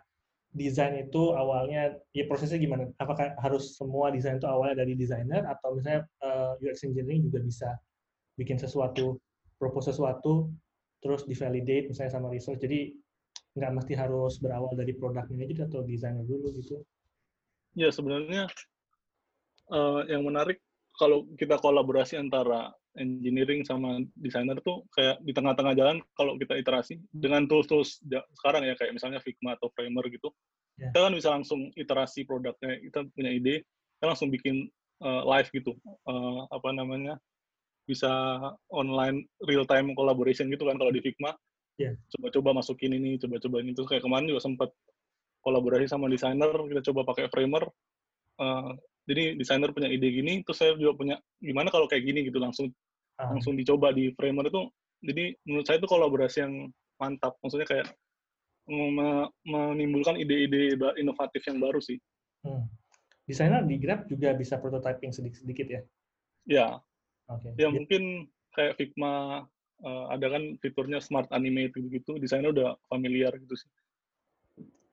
desain 0.50 0.98
itu 0.98 1.32
awalnya 1.32 1.96
ya 2.12 2.28
prosesnya 2.28 2.60
gimana? 2.60 2.90
Apakah 3.00 3.32
harus 3.40 3.80
semua 3.80 4.12
desain 4.12 4.36
itu 4.36 4.50
awalnya 4.50 4.84
dari 4.84 4.92
desainer 4.98 5.46
atau 5.46 5.78
misalnya 5.78 6.04
uh, 6.20 6.60
UX 6.60 6.84
engineering 6.84 7.24
juga 7.30 7.40
bisa 7.40 7.68
bikin 8.38 8.58
sesuatu, 8.58 9.18
propose 9.56 9.94
sesuatu, 9.94 10.50
terus 11.00 11.24
divalidate 11.24 11.90
misalnya 11.90 12.12
sama 12.14 12.28
research. 12.30 12.60
Jadi 12.62 12.94
nggak 13.58 13.72
mesti 13.82 13.92
harus 13.98 14.38
berawal 14.38 14.72
dari 14.78 14.94
produk 14.94 15.26
manager 15.26 15.66
atau 15.66 15.82
desainer 15.82 16.22
dulu 16.22 16.54
gitu. 16.54 16.82
Ya 17.74 17.90
sebenarnya 17.90 18.46
uh, 19.70 20.06
yang 20.06 20.26
menarik 20.26 20.62
kalau 20.98 21.26
kita 21.38 21.58
kolaborasi 21.58 22.18
antara 22.18 22.70
engineering 22.98 23.62
sama 23.62 24.02
desainer 24.18 24.58
tuh 24.66 24.82
kayak 24.98 25.22
di 25.22 25.30
tengah-tengah 25.30 25.78
jalan 25.78 26.02
kalau 26.18 26.34
kita 26.34 26.58
iterasi 26.58 26.98
dengan 27.14 27.46
tools-tools 27.46 28.02
sekarang 28.42 28.66
ya 28.66 28.74
kayak 28.74 28.98
misalnya 28.98 29.22
Figma 29.22 29.54
atau 29.54 29.70
Framer 29.78 30.02
gitu 30.10 30.34
yeah. 30.74 30.90
kita 30.90 31.06
kan 31.06 31.14
bisa 31.14 31.28
langsung 31.30 31.70
iterasi 31.78 32.26
produknya 32.26 32.82
kita 32.82 33.06
punya 33.14 33.30
ide 33.30 33.62
kita 33.98 34.04
langsung 34.10 34.34
bikin 34.34 34.66
uh, 35.06 35.22
live 35.22 35.48
gitu 35.54 35.78
uh, 36.10 36.50
apa 36.50 36.74
namanya 36.74 37.14
bisa 37.90 38.38
online 38.70 39.26
real 39.42 39.66
time 39.66 39.90
collaboration 39.98 40.46
gitu 40.46 40.70
kan 40.70 40.78
kalau 40.78 40.94
di 40.94 41.02
Figma 41.02 41.34
yeah. 41.82 41.98
coba-coba 42.14 42.62
masukin 42.62 42.94
ini 42.94 43.18
coba-coba 43.18 43.58
ini 43.58 43.74
tuh 43.74 43.90
kayak 43.90 44.06
kemarin 44.06 44.30
juga 44.30 44.46
sempat 44.46 44.70
kolaborasi 45.42 45.90
sama 45.90 46.06
desainer 46.06 46.54
kita 46.70 46.86
coba 46.94 47.10
pakai 47.10 47.26
Framer 47.26 47.66
uh, 48.38 48.70
jadi 49.10 49.34
desainer 49.34 49.74
punya 49.74 49.90
ide 49.90 50.06
gini, 50.06 50.46
terus 50.46 50.62
saya 50.62 50.76
juga 50.78 50.94
punya 50.94 51.16
gimana 51.42 51.72
kalau 51.74 51.90
kayak 51.90 52.06
gini 52.06 52.30
gitu 52.30 52.38
langsung 52.38 52.70
ah. 53.18 53.34
langsung 53.34 53.58
dicoba 53.58 53.90
di 53.90 54.14
framer 54.14 54.46
itu. 54.46 54.70
Jadi 55.02 55.24
menurut 55.48 55.66
saya 55.66 55.82
itu 55.82 55.88
kolaborasi 55.88 56.38
yang 56.46 56.54
mantap. 57.00 57.34
Maksudnya 57.42 57.66
kayak 57.66 57.86
menimbulkan 59.42 60.14
ide-ide 60.14 60.78
inovatif 61.00 61.42
yang 61.48 61.58
baru 61.58 61.82
sih. 61.82 61.98
Hmm. 62.46 62.70
Desainer 63.26 63.66
di 63.66 63.82
Grab 63.82 64.06
juga 64.06 64.30
bisa 64.36 64.62
prototyping 64.62 65.10
sedikit-sedikit 65.10 65.66
ya? 65.66 65.80
Ya. 66.46 66.68
Okay. 67.38 67.50
Ya 67.54 67.68
mungkin 67.70 68.26
kayak 68.54 68.74
Figma 68.80 69.46
uh, 69.86 70.04
ada 70.10 70.26
kan 70.30 70.58
fiturnya 70.58 70.98
Smart 70.98 71.30
Animate 71.30 71.78
gitu-gitu, 71.78 72.18
desainer 72.18 72.50
udah 72.50 72.74
familiar 72.90 73.30
gitu 73.38 73.54
sih. 73.54 73.70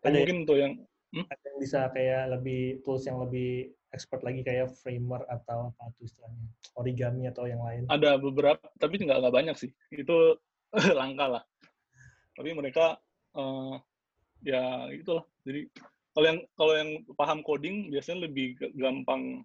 Ada 0.06 0.24
mungkin 0.24 0.46
untuk 0.46 0.58
yang 0.62 0.74
hmm? 1.17 1.25
ada 1.25 1.44
yang 1.50 1.58
bisa 1.60 1.79
kayak 1.91 2.24
lebih 2.38 2.62
tools 2.86 3.03
yang 3.10 3.17
lebih 3.17 3.74
expert 3.91 4.22
lagi 4.22 4.44
kayak 4.46 4.70
framer 4.84 5.25
atau 5.32 5.74
apa 5.74 5.89
tuh 5.98 6.06
istilahnya? 6.06 6.48
Origami 6.77 7.24
atau 7.27 7.50
yang 7.50 7.62
lain? 7.65 7.89
Ada 7.89 8.22
beberapa 8.22 8.62
tapi 8.77 9.01
nggak 9.01 9.17
nggak 9.25 9.36
banyak 9.36 9.56
sih. 9.58 9.72
Itu 9.89 10.38
langka 11.00 11.25
lah. 11.39 11.44
Tapi 12.38 12.53
mereka 12.53 13.01
uh, 13.34 13.82
ya 14.46 14.86
itulah. 14.94 15.25
Jadi 15.41 15.65
kalau 16.13 16.25
yang 16.29 16.39
kalau 16.53 16.74
yang 16.77 16.89
paham 17.17 17.39
coding 17.41 17.89
biasanya 17.89 18.29
lebih 18.29 18.58
gampang 18.77 19.41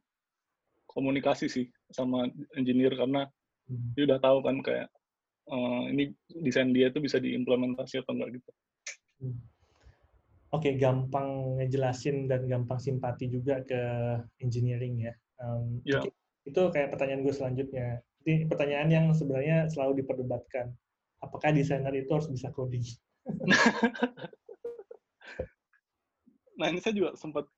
komunikasi 0.93 1.49
sih 1.49 1.67
sama 1.91 2.29
engineer 2.57 2.95
karena 2.97 3.29
hmm. 3.69 3.97
dia 3.97 4.05
udah 4.09 4.21
tahu 4.21 4.39
kan 4.45 4.57
kayak 4.61 4.89
uh, 5.49 5.85
ini 5.89 6.13
desain 6.45 6.71
dia 6.71 6.93
itu 6.93 7.01
bisa 7.01 7.19
diimplementasi 7.19 8.05
atau 8.05 8.13
enggak 8.15 8.41
gitu. 8.41 8.51
Hmm. 9.23 9.39
Oke, 10.53 10.69
okay, 10.69 10.73
gampang 10.77 11.57
ngejelasin 11.57 12.29
dan 12.29 12.45
gampang 12.45 12.77
simpati 12.77 13.25
juga 13.33 13.65
ke 13.65 13.81
engineering 14.45 15.09
ya. 15.09 15.17
Um, 15.41 15.81
yeah. 15.89 16.05
Itu 16.45 16.69
kayak 16.69 16.93
pertanyaan 16.93 17.25
gue 17.25 17.33
selanjutnya. 17.33 18.05
Ini 18.29 18.53
pertanyaan 18.53 18.93
yang 18.93 19.07
sebenarnya 19.17 19.73
selalu 19.73 20.05
diperdebatkan. 20.05 20.69
Apakah 21.25 21.57
desainer 21.57 21.97
itu 21.97 22.13
harus 22.13 22.29
bisa 22.29 22.53
coding? 22.53 22.85
nah 26.61 26.69
ini 26.69 26.85
saya 26.85 26.95
juga 26.95 27.17
sempat 27.17 27.49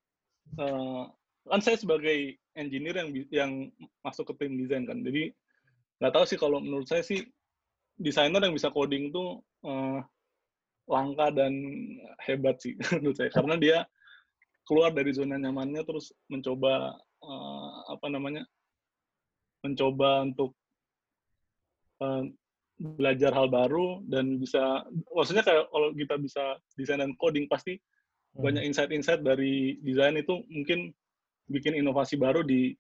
uh, 0.63 1.11
kan 1.51 1.61
saya 1.61 1.77
sebagai 1.77 2.39
engineer 2.55 2.97
yang 3.03 3.11
yang 3.31 3.53
masuk 4.03 4.33
ke 4.33 4.45
tim 4.45 4.59
desain 4.59 4.87
kan 4.87 5.03
jadi 5.03 5.31
nggak 5.99 6.13
tahu 6.15 6.25
sih 6.27 6.39
kalau 6.39 6.59
menurut 6.59 6.87
saya 6.87 7.03
sih 7.03 7.23
desainer 7.99 8.43
yang 8.43 8.55
bisa 8.55 8.71
coding 8.75 9.11
itu 9.11 9.39
uh, 9.67 10.03
langka 10.91 11.31
dan 11.31 11.53
hebat 12.27 12.59
sih 12.59 12.75
menurut 12.99 13.17
saya 13.19 13.31
karena 13.31 13.55
dia 13.59 13.79
keluar 14.65 14.91
dari 14.91 15.13
zona 15.13 15.37
nyamannya 15.37 15.85
terus 15.85 16.11
mencoba 16.33 16.97
uh, 17.23 17.71
apa 17.93 18.07
namanya 18.09 18.43
mencoba 19.65 20.29
untuk 20.29 20.53
uh, 22.01 22.25
belajar 22.75 23.31
hal 23.31 23.47
baru 23.47 24.03
dan 24.11 24.43
bisa 24.43 24.83
maksudnya 25.15 25.47
kayak 25.47 25.71
kalau 25.71 25.95
kita 25.95 26.15
bisa 26.19 26.45
desain 26.75 26.99
dan 26.99 27.15
coding 27.23 27.47
pasti 27.47 27.79
hmm. 27.79 28.43
banyak 28.43 28.63
insight-insight 28.67 29.23
dari 29.23 29.79
desain 29.81 30.19
itu 30.19 30.43
mungkin 30.51 30.91
bikin 31.49 31.77
inovasi 31.77 32.17
baru 32.17 32.41
di 32.45 32.73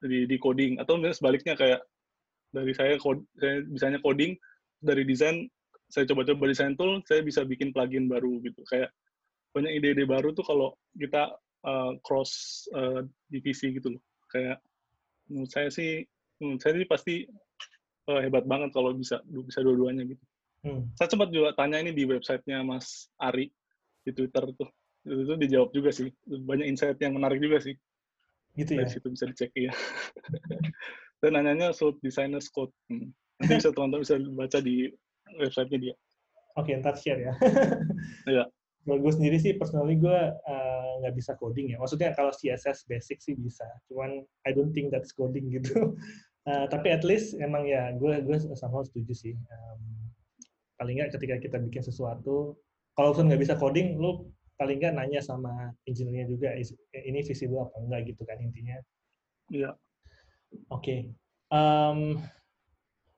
di, 0.00 0.24
di 0.24 0.36
coding 0.40 0.80
atau 0.80 0.96
mungkin 0.96 1.12
sebaliknya 1.12 1.54
kayak 1.56 1.84
dari 2.50 2.72
saya, 2.74 2.98
code, 2.98 3.22
saya 3.38 3.62
bisanya 3.68 3.98
coding 4.02 4.34
dari 4.82 5.06
desain 5.06 5.46
saya 5.90 6.06
coba-coba 6.06 6.46
desain 6.46 6.78
tool, 6.78 7.02
saya 7.02 7.20
bisa 7.20 7.42
bikin 7.42 7.74
plugin 7.74 8.06
baru 8.06 8.38
gitu. 8.46 8.62
Kayak 8.70 8.94
banyak 9.50 9.82
ide-ide 9.82 10.06
baru 10.06 10.30
tuh 10.30 10.46
kalau 10.46 10.78
kita 10.94 11.34
uh, 11.66 11.92
cross 12.06 12.64
uh, 12.78 13.02
divisi 13.26 13.74
gitu 13.74 13.98
loh. 13.98 14.02
Kayak 14.30 14.62
menurut 15.26 15.50
saya 15.50 15.68
sih, 15.68 16.06
menurut 16.38 16.62
saya 16.62 16.72
sih 16.78 16.86
pasti 16.86 17.14
uh, 18.06 18.20
hebat 18.22 18.46
banget 18.46 18.70
kalau 18.70 18.94
bisa 18.94 19.18
bisa 19.26 19.66
dua-duanya 19.66 20.06
gitu. 20.06 20.24
Hmm. 20.62 20.86
Saya 20.94 21.10
sempat 21.10 21.34
juga 21.34 21.58
tanya 21.58 21.82
ini 21.82 21.90
di 21.90 22.06
websitenya 22.06 22.62
Mas 22.62 23.10
Ari 23.18 23.50
di 24.06 24.10
Twitter 24.14 24.46
tuh. 24.54 24.70
Itu 25.02 25.34
dijawab 25.34 25.74
juga 25.74 25.90
sih. 25.90 26.06
Banyak 26.22 26.70
insight 26.70 27.02
yang 27.02 27.18
menarik 27.18 27.42
juga 27.42 27.58
sih. 27.58 27.74
Gitu 28.58 28.76
ya? 28.76 28.84
Dari 28.84 28.90
situ 28.90 29.06
bisa 29.10 29.24
dicek 29.28 29.52
ya. 29.54 29.72
Dan 31.20 31.36
nanyanya 31.36 31.76
soal 31.76 31.94
Designers 32.00 32.48
Code. 32.48 32.72
Hmm. 32.88 33.12
Nanti 33.40 33.60
bisa 33.60 33.72
teman-teman 33.72 34.02
bisa 34.04 34.16
baca 34.36 34.58
di 34.60 34.88
websitenya 35.40 35.78
dia. 35.80 35.94
Oke, 36.58 36.74
okay, 36.74 36.80
ntar 36.82 36.96
share 36.98 37.20
ya. 37.20 37.34
Iya. 38.30 38.44
Kalau 38.80 38.96
gue 38.96 39.12
sendiri 39.12 39.36
sih, 39.36 39.54
personally 39.60 40.00
gue 40.00 40.18
uh, 40.32 40.92
nggak 41.04 41.14
bisa 41.14 41.36
coding 41.36 41.72
ya. 41.72 41.76
Maksudnya 41.76 42.16
kalau 42.16 42.32
CSS 42.32 42.88
basic 42.88 43.20
sih 43.20 43.36
bisa. 43.36 43.68
Cuman 43.86 44.24
I 44.48 44.50
don't 44.56 44.72
think 44.72 44.88
that's 44.88 45.12
coding 45.12 45.52
gitu. 45.52 45.94
Uh, 46.48 46.64
tapi 46.72 46.88
at 46.88 47.04
least 47.04 47.36
emang 47.38 47.68
ya 47.68 47.92
gue 47.92 48.24
gue 48.24 48.36
sama 48.56 48.80
setuju 48.82 49.12
sih. 49.12 49.34
Um, 49.36 49.80
paling 50.80 50.96
nggak 50.96 51.12
ketika 51.12 51.36
kita 51.36 51.56
bikin 51.60 51.84
sesuatu, 51.84 52.56
kalau 52.96 53.12
nggak 53.12 53.40
bisa 53.40 53.54
coding, 53.60 54.00
lu 54.00 54.32
paling 54.60 54.76
nggak 54.76 54.92
nanya 54.92 55.24
sama 55.24 55.72
engineer 55.88 56.28
juga 56.28 56.52
ini 56.92 57.24
visible 57.24 57.64
apa 57.64 57.80
enggak 57.80 58.12
gitu 58.12 58.28
kan 58.28 58.36
intinya. 58.44 58.76
Iya. 59.48 59.72
Oke. 60.68 60.84
Okay. 60.84 61.00
Um, 61.48 62.20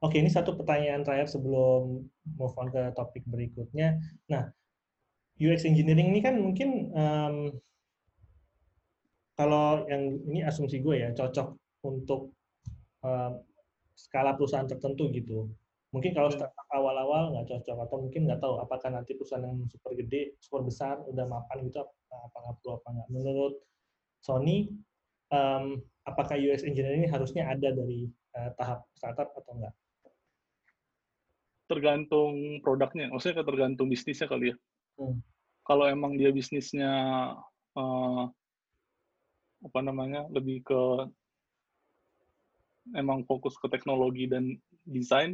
Oke, 0.03 0.19
ini 0.19 0.27
satu 0.27 0.59
pertanyaan 0.59 1.07
terakhir 1.07 1.31
sebelum 1.31 2.03
move 2.35 2.55
on 2.59 2.75
ke 2.75 2.91
topik 2.99 3.23
berikutnya. 3.23 4.03
Nah, 4.27 4.51
UX 5.39 5.63
engineering 5.63 6.11
ini 6.11 6.19
kan 6.19 6.43
mungkin 6.43 6.91
um, 6.91 7.37
kalau 9.39 9.87
yang 9.87 10.19
ini 10.27 10.43
asumsi 10.43 10.83
gue 10.83 11.07
ya 11.07 11.15
cocok 11.15 11.55
untuk 11.87 12.35
um, 13.07 13.47
skala 13.95 14.35
perusahaan 14.35 14.67
tertentu 14.67 15.07
gitu. 15.15 15.47
Mungkin 15.93 16.17
kalau 16.17 16.33
hmm. 16.33 16.41
startup 16.41 16.69
awal-awal 16.73 17.37
nggak 17.37 17.47
cocok 17.53 17.79
atau 17.85 17.97
mungkin 18.01 18.25
nggak 18.25 18.41
tahu 18.41 18.55
apakah 18.65 18.89
nanti 18.89 19.13
perusahaan 19.13 19.45
yang 19.45 19.69
super 19.69 19.93
gede, 19.93 20.37
super 20.41 20.65
besar 20.65 21.01
udah 21.05 21.25
mapan 21.29 21.69
gitu 21.69 21.85
apa 21.85 22.37
nggak 22.41 22.57
perlu 22.65 22.73
apa 22.81 22.89
nggak. 22.97 23.09
Menurut 23.13 23.55
Sony, 24.25 24.73
um, 25.29 25.79
apakah 26.09 26.41
UX 26.41 26.65
engineering 26.65 27.05
ini 27.05 27.11
harusnya 27.13 27.45
ada 27.45 27.75
dari 27.77 28.09
uh, 28.39 28.51
tahap 28.57 28.89
startup 28.97 29.37
atau 29.37 29.53
enggak? 29.53 29.75
tergantung 31.73 32.61
produknya, 32.61 33.09
maksudnya 33.09 33.41
tergantung 33.41 33.89
bisnisnya 33.89 34.29
kali 34.29 34.53
ya. 34.53 34.57
Hmm. 35.01 35.25
Kalau 35.65 35.89
emang 35.89 36.21
dia 36.21 36.29
bisnisnya 36.29 36.93
uh, 37.73 38.25
apa 39.63 39.81
namanya 39.81 40.29
lebih 40.29 40.61
ke 40.69 40.81
emang 42.93 43.25
fokus 43.25 43.57
ke 43.57 43.73
teknologi 43.73 44.29
dan 44.29 44.59
desain, 44.85 45.33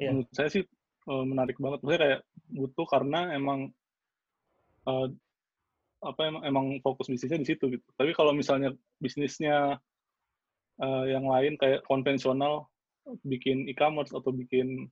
yeah. 0.00 0.12
menurut 0.12 0.30
saya 0.32 0.48
sih 0.52 0.62
uh, 1.08 1.24
menarik 1.24 1.56
banget. 1.60 1.80
Maksudnya 1.82 2.02
kayak 2.02 2.20
butuh 2.52 2.86
karena 2.88 3.20
emang 3.34 3.70
uh, 4.88 5.08
apa 6.04 6.20
emang, 6.28 6.42
emang 6.44 6.66
fokus 6.84 7.08
bisnisnya 7.08 7.40
di 7.40 7.48
situ 7.48 7.64
gitu. 7.72 7.86
Tapi 7.96 8.12
kalau 8.12 8.36
misalnya 8.36 8.72
bisnisnya 9.00 9.80
uh, 10.80 11.04
yang 11.08 11.26
lain 11.26 11.56
kayak 11.56 11.82
konvensional, 11.88 12.68
bikin 13.22 13.70
e-commerce 13.70 14.10
atau 14.10 14.34
bikin 14.34 14.90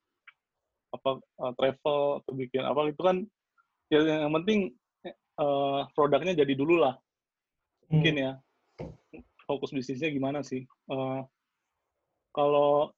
apa 0.95 1.19
uh, 1.43 1.53
travel 1.59 2.23
atau 2.23 2.33
bikin 2.39 2.63
apa 2.63 2.87
itu 2.87 3.03
kan 3.03 3.17
ya 3.91 3.99
yang 4.07 4.31
penting 4.31 4.71
uh, 5.43 5.83
produknya 5.93 6.39
jadi 6.39 6.55
dulu 6.55 6.79
lah 6.79 6.95
mungkin 7.91 8.15
hmm. 8.15 8.23
ya 8.23 8.33
fokus 9.45 9.75
bisnisnya 9.75 10.15
gimana 10.15 10.47
sih 10.47 10.63
uh, 10.89 11.27
kalau 12.31 12.95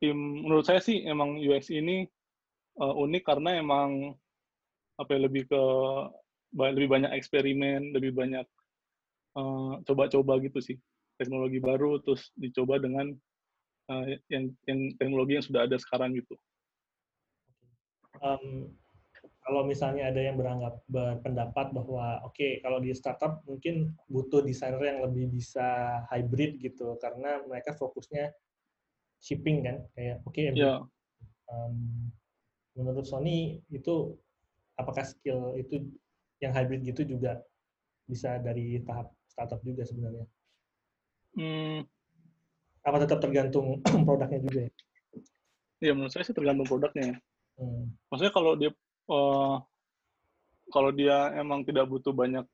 tim 0.00 0.16
menurut 0.16 0.64
saya 0.64 0.80
sih 0.80 1.04
emang 1.04 1.36
UX 1.36 1.68
ini 1.68 2.08
uh, 2.80 2.94
unik 2.96 3.22
karena 3.22 3.60
emang 3.60 4.16
apa 4.96 5.10
ya, 5.16 5.20
lebih 5.28 5.48
ke 5.48 5.62
lebih 6.50 6.90
banyak 6.90 7.12
eksperimen 7.14 7.94
lebih 7.94 8.10
banyak 8.10 8.42
coba-coba 9.86 10.34
uh, 10.36 10.40
gitu 10.42 10.58
sih. 10.58 10.76
Teknologi 11.14 11.60
baru 11.62 12.00
terus 12.02 12.32
dicoba 12.34 12.80
dengan 12.80 13.12
uh, 13.92 14.04
yang 14.32 14.50
yang 14.66 14.90
teknologi 14.96 15.38
yang 15.38 15.46
sudah 15.46 15.68
ada 15.68 15.76
sekarang 15.78 16.16
gitu. 16.16 16.34
Um, 18.18 18.74
kalau 19.40 19.64
misalnya 19.64 20.12
ada 20.12 20.20
yang 20.20 20.36
beranggap 20.36 20.84
berpendapat 20.86 21.72
bahwa 21.72 22.20
oke 22.22 22.36
okay, 22.36 22.60
kalau 22.60 22.78
di 22.78 22.92
startup 22.92 23.40
mungkin 23.48 23.96
butuh 24.06 24.44
desainer 24.44 24.80
yang 24.80 25.00
lebih 25.02 25.32
bisa 25.32 26.00
hybrid 26.12 26.60
gitu 26.60 26.98
karena 27.00 27.40
mereka 27.48 27.72
fokusnya 27.74 28.30
shipping 29.20 29.62
kan 29.62 29.76
kayak 29.94 30.24
oke 30.24 30.32
okay, 30.32 30.50
yeah. 30.56 30.80
um, 31.52 32.08
menurut 32.74 33.04
Sony 33.04 33.60
itu 33.68 34.16
apakah 34.80 35.04
skill 35.04 35.54
itu 35.60 35.84
yang 36.40 36.56
hybrid 36.56 36.80
gitu 36.82 37.04
juga 37.04 37.44
bisa 38.08 38.40
dari 38.40 38.80
tahap 38.82 39.12
startup 39.28 39.60
juga 39.62 39.84
sebenarnya? 39.84 40.26
Hmm. 41.36 41.84
Apa 42.82 43.04
tetap 43.04 43.20
tergantung 43.20 43.84
produknya 44.08 44.40
juga 44.40 44.60
ya? 44.66 44.72
Iya 45.80 45.92
menurut 45.92 46.12
saya 46.12 46.24
sih 46.24 46.34
tergantung 46.34 46.66
produknya. 46.66 47.14
Ya. 47.14 47.16
Hmm. 47.60 47.92
Maksudnya 48.08 48.32
kalau 48.32 48.52
dia 48.56 48.70
uh, 49.12 49.60
kalau 50.72 50.90
dia 50.96 51.36
emang 51.36 51.62
tidak 51.68 51.86
butuh 51.86 52.16
banyak 52.16 52.48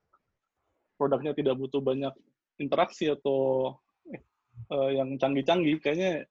produknya 0.99 1.33
tidak 1.37 1.55
butuh 1.55 1.79
banyak 1.79 2.13
interaksi 2.59 3.13
atau 3.13 3.73
uh, 4.73 4.91
yang 4.91 5.15
canggih-canggih, 5.21 5.77
kayaknya 5.79 6.25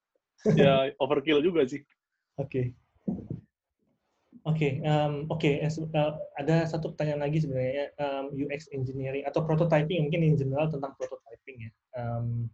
ya 0.59 0.91
overkill 0.99 1.39
juga 1.39 1.63
sih. 1.65 1.81
Oke. 2.35 2.49
Okay. 2.49 2.65
Oke, 4.45 4.77
um, 4.85 5.25
oke. 5.33 5.41
Okay. 5.41 5.65
Uh, 5.65 6.13
ada 6.37 6.69
satu 6.69 6.93
pertanyaan 6.93 7.25
lagi 7.25 7.41
sebenarnya 7.41 7.89
um, 7.97 8.29
UX 8.29 8.69
engineering 8.69 9.25
atau 9.25 9.41
prototyping 9.41 10.05
mungkin 10.05 10.21
in 10.21 10.37
general 10.37 10.69
tentang 10.69 10.93
prototyping 11.01 11.65
ya. 11.65 11.71
Um, 11.97 12.45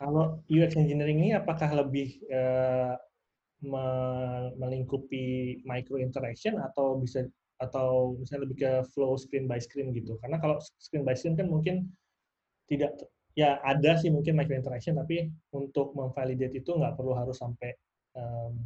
kalau 0.00 0.40
UX 0.48 0.72
engineering 0.80 1.20
ini 1.20 1.36
apakah 1.36 1.76
lebih 1.76 2.24
uh, 2.32 2.96
melingkupi 4.56 5.60
micro 5.68 6.00
interaction 6.00 6.56
atau 6.60 7.00
bisa 7.04 7.28
atau 7.56 8.16
misalnya 8.20 8.48
lebih 8.48 8.56
ke 8.60 8.72
flow 8.96 9.16
screen 9.20 9.44
by 9.44 9.60
screen 9.60 9.92
gitu? 9.92 10.16
Karena 10.24 10.40
kalau 10.40 10.56
screen 10.80 11.04
by 11.04 11.12
screen 11.12 11.36
kan 11.36 11.52
mungkin 11.52 11.88
tidak 12.72 12.96
ya 13.36 13.60
ada 13.60 14.00
sih 14.00 14.08
mungkin 14.08 14.32
micro 14.32 14.56
interaction 14.56 14.96
tapi 14.96 15.28
untuk 15.52 15.92
memvalidate 15.92 16.64
itu 16.64 16.72
nggak 16.72 16.96
perlu 16.96 17.12
harus 17.12 17.36
sampai 17.36 17.76
um, 18.16 18.56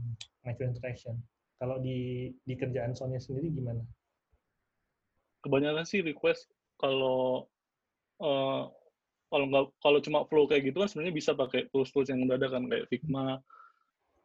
micro 0.46 0.64
interaction. 0.64 1.18
Kalau 1.58 1.82
di 1.82 2.30
di 2.46 2.54
kerjaan 2.56 2.94
Sonya 2.94 3.20
sendiri 3.20 3.50
gimana? 3.50 3.82
Kebanyakan 5.42 5.84
sih 5.84 6.00
request 6.00 6.48
kalau 6.78 7.50
uh, 8.22 8.70
kalau 9.28 9.44
nggak 9.50 9.64
kalau 9.82 9.98
cuma 10.00 10.24
flow 10.30 10.46
kayak 10.46 10.70
gitu 10.70 10.80
kan 10.80 10.88
sebenarnya 10.88 11.14
bisa 11.18 11.34
pakai 11.34 11.68
tools-tools 11.74 12.08
yang 12.08 12.24
udah 12.24 12.38
ada 12.38 12.48
kan 12.48 12.64
kayak 12.70 12.86
Figma 12.88 13.42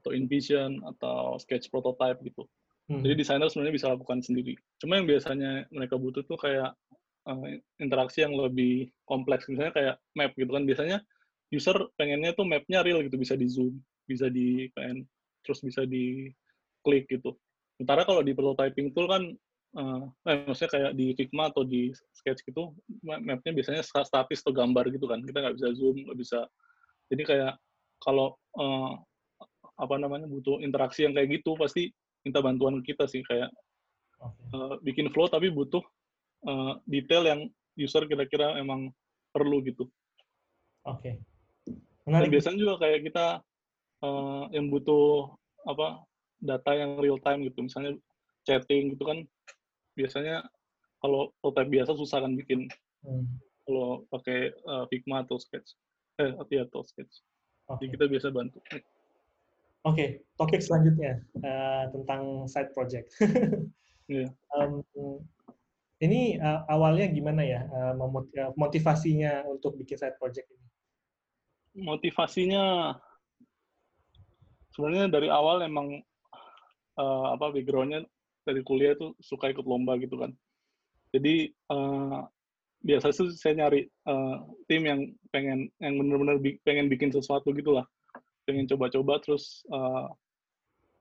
atau 0.05 0.11
InVision 0.13 0.85
atau 0.85 1.41
Sketch 1.41 1.73
Prototype 1.73 2.21
gitu. 2.21 2.45
Hmm. 2.85 3.01
Jadi 3.01 3.25
desainer 3.25 3.49
sebenarnya 3.49 3.75
bisa 3.81 3.89
lakukan 3.89 4.21
sendiri. 4.21 4.53
Cuma 4.77 5.01
yang 5.01 5.09
biasanya 5.09 5.65
mereka 5.73 5.97
butuh 5.97 6.21
tuh 6.21 6.37
kayak 6.37 6.77
uh, 7.29 7.45
interaksi 7.81 8.23
yang 8.23 8.33
lebih 8.33 8.89
kompleks. 9.05 9.49
Misalnya 9.49 9.73
kayak 9.73 9.95
map 10.17 10.31
gitu 10.37 10.51
kan. 10.53 10.63
Biasanya 10.63 10.97
user 11.53 11.77
pengennya 11.97 12.33
tuh 12.33 12.45
mapnya 12.45 12.81
real 12.81 13.01
gitu, 13.05 13.17
bisa 13.17 13.37
di 13.37 13.47
zoom, 13.49 13.77
bisa 14.09 14.29
di 14.29 14.69
PN, 14.73 15.05
terus 15.45 15.61
bisa 15.61 15.85
di 15.85 16.29
klik 16.85 17.09
gitu. 17.09 17.33
Sementara 17.77 18.07
kalau 18.07 18.21
di 18.23 18.31
prototyping 18.31 18.95
tool 18.95 19.09
kan, 19.09 19.23
uh, 19.77 20.03
eh, 20.31 20.37
maksudnya 20.47 20.71
kayak 20.71 20.91
di 20.95 21.05
Figma 21.13 21.51
atau 21.51 21.67
di 21.67 21.91
Sketch 21.91 22.45
gitu, 22.47 22.73
mapnya 23.03 23.51
biasanya 23.51 23.83
statis 23.83 24.41
atau 24.45 24.53
gambar 24.53 24.89
gitu 24.93 25.05
kan. 25.05 25.21
Kita 25.21 25.37
nggak 25.43 25.55
bisa 25.59 25.69
zoom, 25.75 26.01
nggak 26.07 26.17
bisa. 26.17 26.39
Jadi 27.11 27.23
kayak 27.25 27.53
kalau 28.01 28.33
uh, 28.57 28.97
apa 29.75 29.95
namanya 29.99 30.25
butuh 30.25 30.63
interaksi 30.63 31.03
yang 31.03 31.13
kayak 31.13 31.41
gitu, 31.41 31.53
pasti 31.59 31.91
minta 32.25 32.41
bantuan 32.41 32.81
kita 32.81 33.05
sih 33.05 33.21
kayak 33.21 33.53
okay. 34.17 34.57
uh, 34.57 34.75
bikin 34.81 35.13
flow 35.13 35.29
tapi 35.29 35.53
butuh 35.53 35.85
uh, 36.45 36.79
detail 36.87 37.23
yang 37.25 37.41
user 37.75 38.07
kira-kira 38.07 38.55
emang 38.61 38.93
perlu 39.35 39.59
gitu. 39.65 39.89
Oke. 40.87 41.19
Okay. 41.67 42.05
Dan 42.05 42.29
biasanya 42.29 42.57
juga 42.61 42.85
kayak 42.85 43.09
kita 43.09 43.41
uh, 44.05 44.45
yang 44.53 44.69
butuh 44.69 45.33
apa 45.65 46.05
data 46.37 46.71
yang 46.77 47.01
real 47.01 47.17
time 47.17 47.41
gitu 47.49 47.65
misalnya 47.65 47.97
chatting 48.45 48.93
gitu 48.93 49.03
kan 49.03 49.25
biasanya 49.97 50.45
kalau 51.01 51.33
prototype 51.41 51.73
biasa 51.73 51.97
susah 51.97 52.21
kan 52.21 52.37
bikin 52.37 52.69
hmm. 53.01 53.25
kalau 53.65 54.05
pakai 54.13 54.53
uh, 54.69 54.85
Figma 54.93 55.25
atau 55.25 55.41
Sketch 55.41 55.73
eh 56.21 56.31
atau 56.37 56.81
Sketch 56.85 57.25
okay. 57.67 57.89
jadi 57.89 57.89
kita 57.97 58.05
biasa 58.13 58.27
bantu 58.29 58.61
oke 58.61 58.85
okay. 59.89 60.21
topik 60.37 60.61
selanjutnya 60.61 61.23
uh, 61.41 61.89
tentang 61.89 62.45
side 62.45 62.71
project 62.77 63.09
yeah. 64.11 64.29
um, 64.53 64.85
ini 66.05 66.37
uh, 66.37 66.63
awalnya 66.69 67.09
gimana 67.09 67.41
ya 67.41 67.65
uh, 67.67 67.93
motivasinya 68.55 69.43
untuk 69.49 69.75
bikin 69.75 69.97
side 69.97 70.17
project 70.21 70.47
ini 70.49 70.65
motivasinya 71.75 72.95
sebenarnya 74.71 75.07
dari 75.11 75.27
awal 75.31 75.63
emang 75.63 75.99
uh, 76.99 77.27
apa 77.35 77.51
backgroundnya 77.51 78.03
dari 78.43 78.61
kuliah 78.61 78.95
itu 78.95 79.15
suka 79.19 79.49
ikut 79.49 79.65
lomba 79.65 79.95
gitu 79.99 80.19
kan. 80.19 80.31
Jadi 81.15 81.49
uh, 81.71 82.27
biasa 82.85 83.15
sih 83.15 83.33
saya 83.33 83.65
nyari 83.65 83.87
uh, 84.05 84.45
tim 84.69 84.83
yang 84.85 85.01
pengen 85.31 85.71
yang 85.81 85.95
benar-benar 85.97 86.37
bi 86.37 86.59
pengen 86.61 86.91
bikin 86.91 87.09
sesuatu 87.09 87.55
gitulah, 87.55 87.87
pengen 88.43 88.67
coba-coba 88.69 89.23
terus 89.23 89.63
uh, 89.71 90.11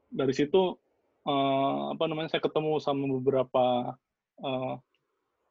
dari 0.08 0.32
situ 0.32 0.78
uh, 1.26 1.92
apa 1.92 2.04
namanya 2.06 2.32
saya 2.34 2.42
ketemu 2.46 2.78
sama 2.80 3.04
beberapa 3.20 3.64
uh, 4.40 4.74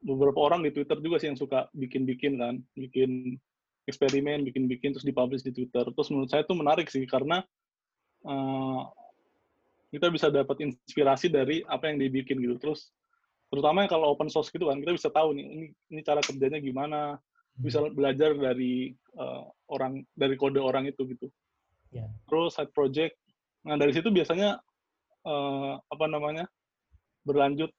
beberapa 0.03 0.39
orang 0.43 0.61
di 0.67 0.75
Twitter 0.75 0.99
juga 0.99 1.17
sih 1.17 1.31
yang 1.31 1.39
suka 1.39 1.71
bikin-bikin 1.73 2.37
kan, 2.37 2.59
bikin 2.75 3.39
eksperimen, 3.87 4.43
bikin-bikin 4.47 4.95
terus 4.95 5.07
dipublish 5.07 5.43
di 5.43 5.55
Twitter. 5.55 5.87
Terus 5.87 6.07
menurut 6.11 6.29
saya 6.29 6.43
itu 6.43 6.55
menarik 6.55 6.87
sih 6.91 7.03
karena 7.07 7.43
uh, 8.27 8.87
kita 9.93 10.09
bisa 10.09 10.33
dapat 10.33 10.57
inspirasi 10.65 11.29
dari 11.29 11.61
apa 11.69 11.85
yang 11.85 12.01
dibikin 12.01 12.41
gitu 12.41 12.57
terus 12.57 12.89
terutama 13.53 13.85
kalau 13.85 14.09
open 14.09 14.25
source 14.25 14.49
gitu 14.49 14.65
kan 14.65 14.81
kita 14.81 14.97
bisa 14.97 15.13
tahu 15.13 15.37
nih 15.37 15.45
ini 15.45 15.65
ini 15.93 16.01
cara 16.01 16.17
kerjanya 16.25 16.57
gimana 16.57 17.21
bisa 17.53 17.77
hmm. 17.77 17.93
belajar 17.93 18.33
dari 18.33 18.89
uh, 19.21 19.45
orang 19.69 20.01
dari 20.17 20.33
kode 20.33 20.57
orang 20.57 20.89
itu 20.89 21.05
gitu 21.05 21.29
yeah. 21.93 22.09
terus 22.25 22.57
side 22.57 22.73
project 22.73 23.13
nah 23.61 23.77
dari 23.77 23.93
situ 23.93 24.09
biasanya 24.09 24.57
uh, 25.29 25.77
apa 25.77 26.05
namanya 26.09 26.49
berlanjut 27.21 27.69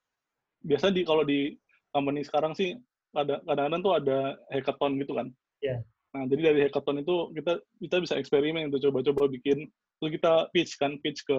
biasa 0.63 0.95
di 0.95 1.03
kalau 1.03 1.27
di 1.27 1.59
company 1.95 2.27
sekarang 2.27 2.53
sih 2.59 2.75
ada 3.15 3.39
kadang-kadang 3.47 3.81
tuh 3.81 3.95
ada 3.95 4.19
hackathon 4.51 4.99
gitu 4.99 5.15
kan 5.15 5.31
yeah. 5.63 5.79
nah 6.11 6.27
jadi 6.27 6.51
dari 6.51 6.61
hackathon 6.67 7.01
itu 7.01 7.31
kita 7.39 7.63
kita 7.79 7.97
bisa 8.03 8.15
eksperimen 8.19 8.69
untuk 8.69 8.83
coba-coba 8.91 9.31
bikin 9.31 9.71
lalu 10.03 10.19
kita 10.19 10.51
pitch 10.51 10.75
kan 10.83 10.99
pitch 10.99 11.23
ke 11.23 11.39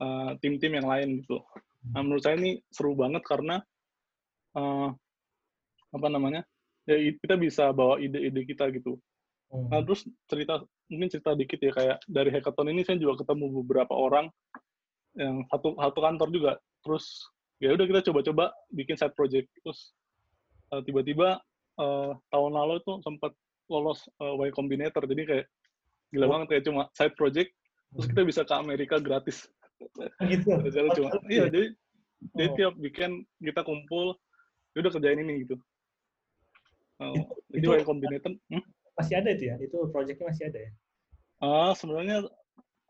Eh, 0.00 0.32
tim-tim 0.40 0.72
uh, 0.72 0.76
yang 0.80 0.88
lain 0.88 1.08
gitu. 1.20 1.44
Nah, 1.92 2.00
menurut 2.00 2.24
saya 2.24 2.40
ini 2.40 2.56
seru 2.72 2.96
banget 2.96 3.20
karena 3.20 3.60
uh, 4.56 4.88
apa 5.92 6.08
namanya? 6.08 6.40
Ya 6.88 6.96
kita 7.20 7.36
bisa 7.36 7.68
bawa 7.76 8.00
ide-ide 8.00 8.48
kita 8.48 8.72
gitu. 8.72 8.96
Hmm. 9.52 9.68
Nah, 9.68 9.84
terus 9.84 10.08
cerita 10.24 10.64
mungkin 10.88 11.12
cerita 11.12 11.36
dikit 11.36 11.60
ya 11.60 11.72
kayak 11.76 11.98
dari 12.08 12.32
hackathon 12.32 12.72
ini 12.72 12.80
saya 12.80 12.96
juga 12.96 13.20
ketemu 13.20 13.60
beberapa 13.60 13.92
orang 13.92 14.32
yang 15.20 15.44
satu 15.52 15.76
satu 15.76 16.00
kantor 16.00 16.28
juga. 16.32 16.52
Terus 16.80 17.04
ya 17.60 17.76
udah 17.76 17.86
kita 17.86 18.00
coba-coba 18.10 18.50
bikin 18.72 18.96
side 18.96 19.14
project. 19.14 19.46
Terus 19.62 19.92
uh, 20.72 20.82
tiba-tiba 20.82 21.38
uh, 21.78 22.12
tahun 22.32 22.52
lalu 22.56 22.80
itu 22.80 22.92
sempat 23.04 23.32
lolos 23.70 24.08
uh, 24.18 24.34
Y 24.40 24.50
Combinator. 24.50 25.04
Jadi 25.06 25.22
kayak 25.28 25.46
gila 26.10 26.26
oh. 26.26 26.30
banget 26.36 26.46
kayak 26.50 26.64
cuma 26.66 26.82
side 26.94 27.14
project 27.14 27.50
terus 27.90 28.06
kita 28.10 28.22
bisa 28.22 28.40
ke 28.46 28.54
Amerika 28.54 28.96
gratis 29.02 29.46
gitu. 30.26 30.48
oh, 30.58 30.94
cuma 30.94 31.08
iya 31.30 31.46
jadi 31.50 31.74
oh. 31.74 32.36
jadi 32.38 32.48
tiap 32.58 32.74
weekend 32.78 33.26
kita 33.38 33.62
kumpul 33.62 34.14
ya 34.74 34.78
udah 34.86 34.92
kerjain 34.94 35.22
ini 35.22 35.46
gitu 35.46 35.56
oh, 37.02 37.14
itu, 37.54 37.66
jadi 37.66 37.82
itu 37.82 37.86
combinator 37.86 38.32
hmm? 38.50 38.62
masih 38.98 39.14
ada 39.18 39.28
itu 39.34 39.44
ya 39.50 39.54
itu 39.58 39.78
projectnya 39.90 40.26
masih 40.30 40.44
ada 40.50 40.58
ya 40.58 40.70
uh, 41.42 41.72
sebenarnya 41.74 42.16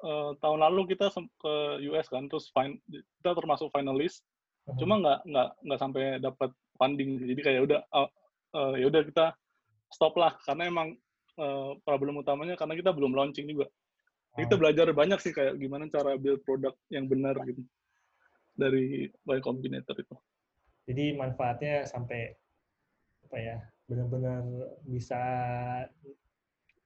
uh, 0.04 0.36
tahun 0.40 0.60
lalu 0.60 0.96
kita 0.96 1.12
ke 1.12 1.54
US 1.92 2.08
kan 2.08 2.28
terus 2.28 2.52
kita 2.52 3.30
termasuk 3.32 3.72
finalis 3.72 4.20
uh. 4.20 4.28
Cuma 4.78 5.00
nggak 5.00 5.18
nggak 5.26 5.48
nggak 5.66 5.80
sampai 5.80 6.02
dapat 6.22 6.50
funding 6.76 7.20
jadi 7.24 7.40
kayak 7.40 7.60
udah 7.66 7.80
uh, 7.92 8.08
uh, 8.54 8.72
ya 8.78 8.86
udah 8.90 9.02
kita 9.04 9.26
stop 9.90 10.14
lah. 10.16 10.38
Karena 10.46 10.70
emang 10.70 10.94
uh, 11.38 11.76
problem 11.82 12.22
utamanya 12.22 12.54
karena 12.54 12.78
kita 12.78 12.94
belum 12.94 13.12
launching 13.12 13.50
juga. 13.50 13.66
Kita 14.38 14.54
belajar 14.54 14.86
banyak 14.94 15.18
sih 15.18 15.34
kayak 15.34 15.58
gimana 15.58 15.90
cara 15.90 16.14
build 16.14 16.46
produk 16.46 16.72
yang 16.86 17.10
benar 17.10 17.34
gitu. 17.42 17.66
Dari 18.54 19.10
Y 19.10 19.38
Combinator 19.42 19.98
itu. 19.98 20.16
Jadi 20.86 21.18
manfaatnya 21.18 21.86
sampai 21.86 22.30
apa 23.26 23.36
ya 23.38 23.56
benar-benar 23.86 24.42
bisa 24.86 25.18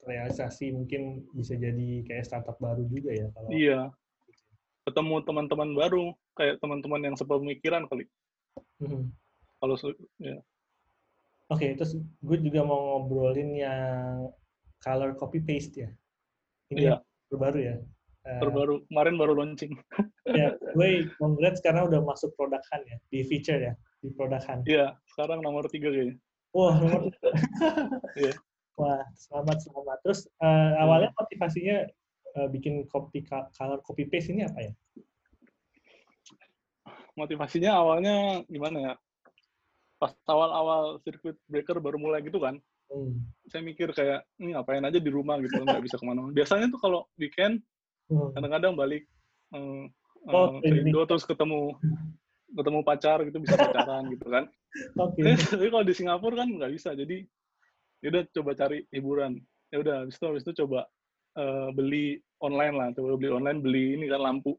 realisasi 0.04 0.72
mungkin 0.72 1.24
bisa 1.32 1.56
jadi 1.56 2.04
kayak 2.04 2.24
startup 2.28 2.56
baru 2.60 2.84
juga 2.88 3.12
ya 3.12 3.28
kalau 3.32 3.48
iya. 3.52 3.80
Ketemu 4.84 5.24
teman-teman 5.24 5.70
baru 5.72 6.12
kayak 6.34 6.58
teman-teman 6.58 7.02
yang 7.12 7.16
sepemikiran 7.16 7.86
kali 7.86 8.04
mm-hmm. 8.82 9.10
kalau 9.62 9.74
ya 10.20 10.38
oke 11.48 11.58
okay, 11.58 11.78
terus 11.78 11.98
gue 11.98 12.38
juga 12.42 12.62
mau 12.66 13.00
ngobrolin 13.00 13.54
yang 13.56 14.30
color 14.82 15.14
copy 15.16 15.40
paste 15.40 15.86
ya 15.86 15.90
ini 16.74 16.90
iya 16.90 16.98
terbaru 17.34 17.58
ya. 17.58 17.74
Uh, 18.24 18.40
terbaru 18.40 18.74
kemarin 18.88 19.14
baru 19.18 19.32
launching. 19.36 19.74
ya, 20.30 20.54
gue 20.78 21.10
congrats 21.18 21.60
karena 21.60 21.84
udah 21.84 22.00
masuk 22.06 22.30
produkan 22.38 22.80
ya 22.86 22.96
di 23.10 23.26
feature 23.26 23.60
ya 23.60 23.74
di 24.00 24.08
produkan. 24.14 24.62
Iya, 24.64 24.94
sekarang 25.10 25.42
nomor 25.42 25.66
tiga 25.68 25.90
kayaknya. 25.90 26.16
Wah, 26.54 26.78
nomor 26.78 27.10
tiga. 27.10 27.30
Iya. 28.22 28.32
Wah, 28.74 29.02
selamat 29.14 29.58
selamat. 29.66 29.98
Terus 30.02 30.20
uh, 30.42 30.72
awalnya 30.82 31.10
motivasinya 31.14 31.86
uh, 32.38 32.48
bikin 32.50 32.86
copy 32.90 33.22
color 33.28 33.78
copy 33.82 34.06
paste 34.06 34.30
ini 34.30 34.46
apa 34.46 34.70
ya? 34.70 34.72
Motivasinya 37.14 37.74
awalnya 37.74 38.42
gimana 38.50 38.78
ya? 38.80 38.92
Pas 39.98 40.12
awal-awal 40.26 41.00
circuit 41.06 41.38
breaker 41.46 41.78
baru 41.78 41.96
mulai 41.96 42.20
gitu 42.26 42.42
kan, 42.42 42.58
Hmm. 42.92 43.16
Saya 43.48 43.64
mikir 43.64 43.90
kayak 43.96 44.22
ini 44.38 44.52
ngapain 44.54 44.84
aja 44.84 45.00
di 45.00 45.10
rumah 45.10 45.40
gitu 45.40 45.56
nggak 45.56 45.82
bisa 45.82 45.96
ke 45.96 46.04
mana-mana. 46.04 46.36
Biasanya 46.36 46.68
tuh 46.68 46.80
kalau 46.80 47.08
weekend 47.16 47.64
hmm. 48.12 48.36
kadang-kadang 48.36 48.76
balik 48.76 49.08
hmm, 49.50 49.88
Oh, 50.24 50.56
uh, 50.56 50.64
ke 50.64 50.72
Indo 50.72 51.04
terus 51.04 51.28
ketemu 51.28 51.76
ketemu 52.54 52.80
pacar 52.80 53.20
gitu 53.28 53.44
bisa 53.44 53.60
pacaran 53.60 54.08
gitu 54.08 54.24
kan. 54.32 54.48
Eh, 55.20 55.36
tapi 55.52 55.68
kalau 55.68 55.84
di 55.84 55.92
Singapura 55.92 56.44
kan 56.44 56.48
nggak 56.48 56.72
bisa. 56.72 56.96
Jadi 56.96 57.28
ya 58.00 58.08
udah 58.08 58.22
coba 58.32 58.50
cari 58.56 58.78
hiburan. 58.88 59.36
Ya 59.68 59.84
udah 59.84 59.94
habis 60.06 60.16
itu 60.16 60.24
habis 60.24 60.42
itu 60.48 60.52
coba 60.64 60.88
uh, 61.36 61.68
beli 61.76 62.24
online 62.40 62.72
lah, 62.72 62.88
coba 62.96 63.20
beli 63.20 63.30
online 63.36 63.60
beli 63.60 64.00
ini 64.00 64.08
kan 64.08 64.24
lampu. 64.24 64.56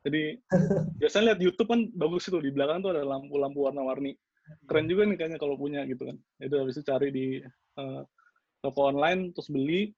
Jadi 0.00 0.40
biasanya 1.00 1.32
lihat 1.32 1.40
YouTube 1.44 1.68
kan 1.68 1.80
bagus 1.92 2.28
itu 2.28 2.38
di 2.40 2.50
belakang 2.52 2.80
tuh 2.80 2.96
ada 2.96 3.04
lampu-lampu 3.04 3.68
warna-warni. 3.68 4.16
Keren 4.66 4.90
juga 4.90 5.06
nih 5.06 5.16
kayaknya 5.20 5.38
kalau 5.38 5.54
punya 5.60 5.84
gitu 5.84 6.08
kan. 6.08 6.16
Ya 6.40 6.48
udah 6.50 6.58
habis 6.64 6.74
itu 6.80 6.84
cari 6.88 7.08
di 7.12 7.26
uh, 7.76 8.02
toko 8.60 8.92
online 8.92 9.32
terus 9.32 9.48
beli 9.48 9.92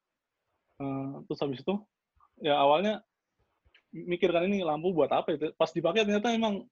uh, 0.78 1.22
terus 1.26 1.40
habis 1.42 1.60
itu 1.62 1.74
ya 2.42 2.58
awalnya 2.58 3.02
mikir 3.92 4.32
kan 4.32 4.48
ini 4.48 4.64
lampu 4.64 4.94
buat 4.94 5.12
apa 5.12 5.36
itu 5.36 5.52
pas 5.54 5.68
dipakai 5.68 6.08
ternyata 6.08 6.32
emang 6.32 6.64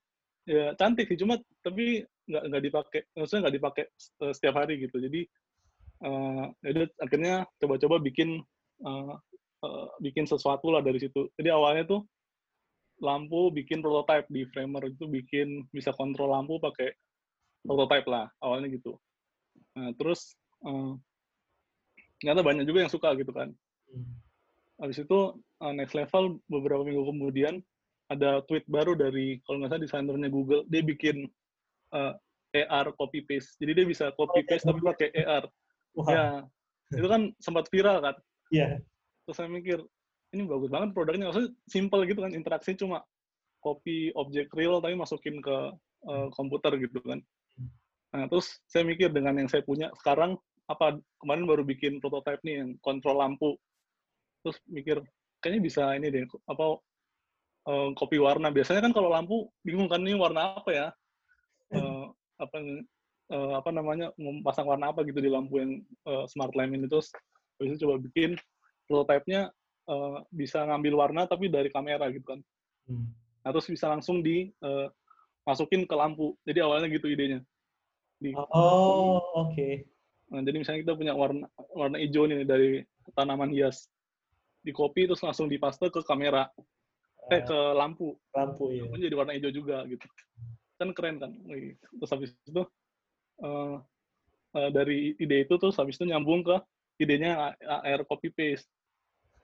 ya 0.49 0.73
cantik 0.79 1.05
sih 1.11 1.21
cuma 1.21 1.37
tapi 1.61 2.01
nggak 2.31 2.43
nggak 2.49 2.63
dipakai 2.65 3.01
maksudnya 3.13 3.41
nggak 3.47 3.57
dipakai 3.61 3.85
setiap 4.33 4.55
hari 4.57 4.81
gitu 4.81 4.97
jadi 4.97 5.21
uh, 6.07 6.49
jadi 6.65 6.89
akhirnya 6.97 7.35
coba-coba 7.61 8.01
bikin 8.01 8.41
uh, 8.87 9.15
uh, 9.63 9.89
bikin 10.01 10.25
sesuatu 10.25 10.73
lah 10.73 10.81
dari 10.81 10.97
situ 10.97 11.29
jadi 11.37 11.53
awalnya 11.53 11.85
tuh 11.85 12.01
lampu 13.01 13.49
bikin 13.53 13.81
prototype 13.81 14.29
di 14.29 14.45
framer 14.53 14.93
itu 14.93 15.09
bikin 15.09 15.65
bisa 15.73 15.91
kontrol 15.97 16.33
lampu 16.33 16.61
pakai 16.61 16.93
prototype 17.65 18.07
lah 18.09 18.29
awalnya 18.45 18.69
gitu 18.73 18.97
nah 19.77 19.93
terus 19.97 20.37
uh, 20.65 20.97
ternyata 22.21 22.45
banyak 22.45 22.65
juga 22.69 22.85
yang 22.85 22.93
suka 22.93 23.17
gitu 23.17 23.33
kan 23.33 23.53
hmm. 23.93 24.13
habis 24.81 25.01
itu 25.01 25.19
uh, 25.65 25.73
next 25.73 25.97
level 25.97 26.41
beberapa 26.49 26.85
minggu 26.85 27.05
kemudian 27.09 27.65
ada 28.11 28.43
tweet 28.45 28.67
baru 28.67 28.99
dari 28.99 29.39
kalau 29.47 29.63
nggak 29.63 29.71
salah 29.71 29.83
desainernya 29.87 30.29
Google 30.29 30.67
dia 30.67 30.83
bikin 30.83 31.31
uh, 31.95 32.13
AR 32.51 32.91
copy 32.99 33.23
paste 33.25 33.57
jadi 33.63 33.83
dia 33.83 33.87
bisa 33.87 34.11
copy 34.19 34.43
paste 34.45 34.67
tapi 34.67 34.83
pakai 34.83 35.09
AR 35.25 35.47
wow. 35.95 36.11
ya 36.11 36.25
itu 36.91 37.07
kan 37.07 37.31
sempat 37.39 37.71
viral 37.71 38.03
kan 38.03 38.17
iya 38.51 38.77
yeah. 38.77 38.79
terus 39.25 39.37
saya 39.39 39.47
mikir 39.47 39.79
ini 40.31 40.47
bagus 40.47 40.71
banget 40.71 40.95
produknya. 40.95 41.31
Maksudnya 41.31 41.51
simple 41.67 42.03
gitu 42.07 42.21
kan 42.23 42.33
interaksi 42.35 42.75
cuma 42.79 43.03
copy 43.61 44.15
objek 44.17 44.49
real 44.57 44.81
tapi 44.81 44.97
masukin 44.97 45.43
ke 45.45 45.57
uh, 46.09 46.27
komputer 46.33 46.79
gitu 46.81 47.03
kan. 47.05 47.21
Nah 48.11 48.27
terus 48.27 48.59
saya 48.67 48.83
mikir 48.87 49.13
dengan 49.13 49.37
yang 49.39 49.51
saya 49.51 49.63
punya 49.63 49.93
sekarang 50.01 50.39
apa 50.71 50.99
kemarin 51.19 51.45
baru 51.45 51.63
bikin 51.67 51.99
prototype 51.99 52.41
nih 52.47 52.63
yang 52.63 52.71
kontrol 52.81 53.19
lampu. 53.19 53.59
Terus 54.47 54.57
mikir 54.71 55.03
kayaknya 55.43 55.61
bisa 55.61 55.83
ini 55.99 56.09
deh 56.09 56.25
apa 56.49 56.79
uh, 57.69 57.89
kopi 57.99 58.17
warna. 58.17 58.49
Biasanya 58.55 58.87
kan 58.87 58.95
kalau 58.95 59.11
lampu 59.13 59.51
bingung 59.67 59.91
kan 59.91 60.01
ini 60.03 60.17
warna 60.17 60.57
apa 60.57 60.71
ya? 60.71 60.87
Uh, 61.71 62.11
apa 62.41 62.57
uh, 63.31 63.53
apa 63.61 63.71
namanya 63.71 64.11
pasang 64.43 64.67
warna 64.67 64.91
apa 64.91 65.07
gitu 65.07 65.23
di 65.23 65.31
lampu 65.31 65.63
yang 65.63 65.73
uh, 66.09 66.25
smart 66.27 66.55
lamp 66.57 66.73
ini. 66.73 66.87
Terus 66.89 67.13
bisa 67.61 67.77
coba 67.85 68.01
bikin 68.01 68.41
prototipe-nya 68.89 69.53
uh, 69.91 70.23
bisa 70.31 70.63
ngambil 70.63 70.95
warna 70.95 71.27
tapi 71.27 71.51
dari 71.51 71.69
kamera 71.69 72.07
gitu 72.15 72.25
kan. 72.25 72.41
Hmm. 72.91 73.07
nah 73.41 73.55
terus 73.55 73.71
bisa 73.71 73.87
langsung 73.87 74.21
di 74.21 74.51
uh, 74.63 74.87
masukin 75.45 75.85
ke 75.85 75.95
lampu. 75.99 76.39
Jadi 76.47 76.59
awalnya 76.63 76.87
gitu 76.87 77.11
idenya. 77.11 77.43
Di, 78.21 78.37
oh 78.37 79.19
oke. 79.35 79.57
Okay. 79.57 79.89
nah, 80.31 80.45
jadi 80.45 80.57
misalnya 80.61 80.81
kita 80.87 80.95
punya 80.95 81.15
warna 81.17 81.49
warna 81.73 81.97
hijau 81.99 82.29
nih 82.29 82.47
dari 82.47 82.85
tanaman 83.17 83.51
hias. 83.51 83.89
Di 84.61 84.71
copy 84.77 85.09
terus 85.09 85.25
langsung 85.25 85.49
dipaste 85.49 85.89
ke 85.89 86.05
kamera. 86.05 86.47
Eh 87.33 87.43
ke 87.43 87.59
lampu. 87.75 88.15
Lampu 88.37 88.71
ya 88.77 88.85
jadi 88.87 89.15
warna 89.17 89.33
hijau 89.35 89.51
juga 89.51 89.83
gitu. 89.89 90.05
Kan 90.77 90.93
keren 90.93 91.17
kan? 91.19 91.33
Terus 91.97 92.11
habis 92.13 92.31
itu 92.45 92.63
uh, 93.41 93.81
uh, 94.55 94.71
dari 94.71 95.17
ide 95.17 95.49
itu 95.49 95.55
terus 95.57 95.81
habis 95.81 95.97
itu 95.97 96.05
nyambung 96.05 96.45
ke 96.45 96.57
idenya 97.01 97.57
AR 97.65 98.05
copy 98.05 98.29
paste 98.29 98.69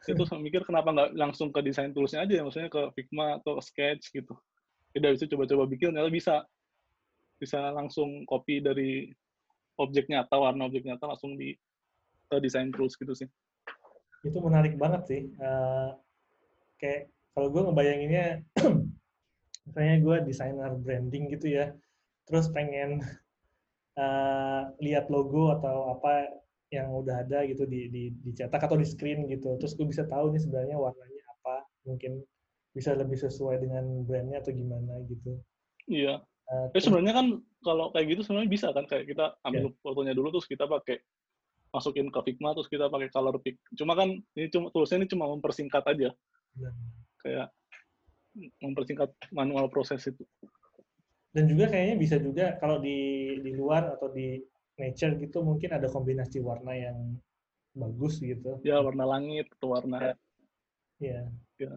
itu 0.05 0.23
saya 0.29 0.41
mikir 0.43 0.63
kenapa 0.67 0.93
nggak 0.93 1.11
langsung 1.17 1.49
ke 1.49 1.65
desain 1.65 1.95
toolsnya 1.97 2.29
aja 2.29 2.45
maksudnya 2.45 2.69
ke 2.69 2.83
Figma 2.93 3.41
atau 3.41 3.57
Sketch 3.63 4.13
gitu 4.13 4.37
jadi 4.93 5.17
bisa 5.17 5.29
coba-coba 5.29 5.65
bikin 5.69 5.97
ternyata 5.97 6.13
bisa 6.13 6.35
bisa 7.37 7.73
langsung 7.73 8.25
copy 8.29 8.65
dari 8.65 9.13
objek 9.77 10.09
nyata 10.09 10.37
warna 10.41 10.69
objek 10.69 10.89
nyata 10.89 11.05
langsung 11.05 11.37
di 11.37 11.53
ke 12.27 12.37
desain 12.41 12.73
tools 12.73 12.97
gitu 12.97 13.13
sih 13.13 13.29
itu 14.27 14.39
menarik 14.43 14.75
banget 14.75 15.03
sih. 15.07 15.23
Uh, 15.39 15.95
kayak 16.83 17.09
kalau 17.33 17.49
gue 17.55 17.63
ngebayanginnya, 17.63 18.27
misalnya 19.71 19.97
gue 20.03 20.17
desainer 20.27 20.73
branding 20.83 21.31
gitu 21.31 21.47
ya, 21.55 21.71
terus 22.27 22.51
pengen 22.51 23.05
uh, 23.95 24.63
lihat 24.83 25.07
logo 25.13 25.55
atau 25.55 25.95
apa 25.97 26.43
yang 26.75 26.91
udah 26.91 27.23
ada 27.23 27.47
gitu 27.47 27.63
di, 27.63 27.87
di 27.87 28.03
dicetak 28.27 28.59
atau 28.59 28.75
di 28.75 28.87
screen 28.87 29.31
gitu, 29.31 29.55
terus 29.59 29.79
gue 29.79 29.87
bisa 29.87 30.03
tahu 30.07 30.35
nih 30.35 30.43
sebenarnya 30.43 30.77
warnanya 30.77 31.23
apa, 31.39 31.63
mungkin 31.87 32.27
bisa 32.75 32.93
lebih 32.93 33.17
sesuai 33.17 33.63
dengan 33.63 34.05
brandnya 34.05 34.43
atau 34.43 34.53
gimana 34.53 35.01
gitu. 35.07 35.39
Iya. 35.87 36.21
Uh, 36.47 36.71
sebenarnya 36.79 37.15
kan 37.15 37.27
kalau 37.67 37.91
kayak 37.91 38.07
gitu 38.15 38.23
sebenarnya 38.23 38.51
bisa 38.51 38.71
kan 38.71 38.87
kayak 38.87 39.11
kita 39.11 39.35
ambil 39.43 39.75
yeah. 39.75 39.83
fotonya 39.83 40.15
dulu 40.15 40.31
terus 40.39 40.47
kita 40.47 40.63
pakai 40.71 41.03
masukin 41.75 42.07
ke 42.07 42.21
Figma 42.23 42.55
terus 42.55 42.71
kita 42.71 42.87
pakai 42.87 43.09
color 43.11 43.37
pick. 43.43 43.59
Cuma 43.75 43.99
kan 43.99 44.15
ini 44.39 44.47
cuma 44.53 44.71
tulisnya 44.71 45.03
ini 45.03 45.09
cuma 45.11 45.27
mempersingkat 45.27 45.83
aja. 45.83 46.15
Ya. 46.55 46.71
Kayak 47.25 47.49
mempersingkat 48.63 49.11
manual 49.35 49.67
proses 49.73 50.05
itu. 50.07 50.23
Dan 51.35 51.51
juga 51.51 51.69
kayaknya 51.69 51.97
bisa 51.99 52.17
juga 52.17 52.55
kalau 52.63 52.79
di 52.79 52.97
di 53.43 53.53
luar 53.57 53.97
atau 53.99 54.09
di 54.13 54.41
nature 54.77 55.17
gitu 55.21 55.41
mungkin 55.41 55.73
ada 55.73 55.89
kombinasi 55.89 56.41
warna 56.45 56.73
yang 56.77 57.17
bagus 57.77 58.21
gitu. 58.21 58.61
Ya, 58.65 58.81
warna 58.81 59.05
langit 59.05 59.49
atau 59.61 59.77
warna 59.77 60.17
Ya. 60.97 61.29
ya. 61.61 61.77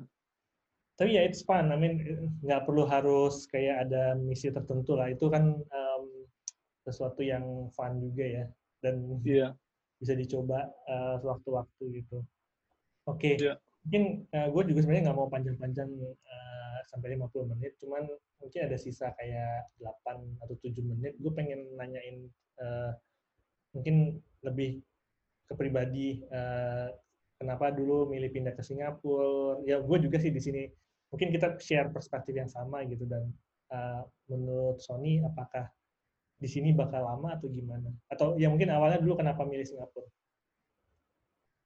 Tapi 0.96 1.16
ya 1.16 1.28
it's 1.28 1.44
fun. 1.44 1.72
I 1.72 1.78
mean 1.80 2.00
nggak 2.40 2.64
perlu 2.64 2.88
harus 2.88 3.48
kayak 3.52 3.88
ada 3.88 4.16
misi 4.16 4.48
tertentu 4.48 4.96
lah. 4.96 5.12
Itu 5.12 5.28
kan 5.28 5.60
um, 5.60 6.04
sesuatu 6.88 7.20
yang 7.20 7.68
fun 7.76 8.00
juga 8.00 8.24
ya. 8.24 8.46
Dan 8.80 9.20
iya 9.28 9.52
bisa 10.00 10.16
dicoba 10.16 10.72
uh, 10.88 11.20
sewaktu-waktu 11.20 11.84
gitu. 12.04 12.24
Oke, 13.08 13.20
okay. 13.20 13.34
Iya. 13.36 13.46
yeah. 13.52 13.56
mungkin 13.84 14.04
uh, 14.32 14.48
gue 14.48 14.64
juga 14.72 14.80
sebenarnya 14.88 15.04
nggak 15.12 15.20
mau 15.20 15.28
panjang-panjang 15.28 15.90
uh, 15.92 16.49
sampai 16.88 17.20
50 17.20 17.52
menit, 17.52 17.76
cuman 17.82 18.08
mungkin 18.40 18.62
ada 18.64 18.78
sisa 18.80 19.12
kayak 19.20 19.68
8 19.82 20.44
atau 20.46 20.56
7 20.56 20.80
menit. 20.86 21.14
Gue 21.20 21.32
pengen 21.36 21.66
nanyain 21.76 22.30
uh, 22.64 22.92
mungkin 23.76 24.20
lebih 24.46 24.80
ke 25.50 25.54
pribadi, 25.58 26.24
uh, 26.32 26.88
kenapa 27.42 27.74
dulu 27.76 28.08
milih 28.08 28.32
pindah 28.32 28.54
ke 28.56 28.64
Singapura. 28.64 29.60
Ya 29.66 29.84
gue 29.84 29.98
juga 30.00 30.18
sih 30.22 30.32
di 30.32 30.40
sini, 30.40 30.64
mungkin 31.12 31.34
kita 31.36 31.60
share 31.60 31.92
perspektif 31.92 32.38
yang 32.38 32.48
sama 32.48 32.86
gitu, 32.88 33.04
dan 33.10 33.28
uh, 33.74 34.06
menurut 34.32 34.80
Sony 34.80 35.20
apakah 35.26 35.68
di 36.40 36.48
sini 36.48 36.72
bakal 36.72 37.04
lama 37.04 37.36
atau 37.36 37.52
gimana? 37.52 37.92
Atau 38.08 38.40
ya 38.40 38.48
mungkin 38.48 38.72
awalnya 38.72 39.04
dulu 39.04 39.20
kenapa 39.20 39.44
milih 39.44 39.68
Singapura? 39.68 40.08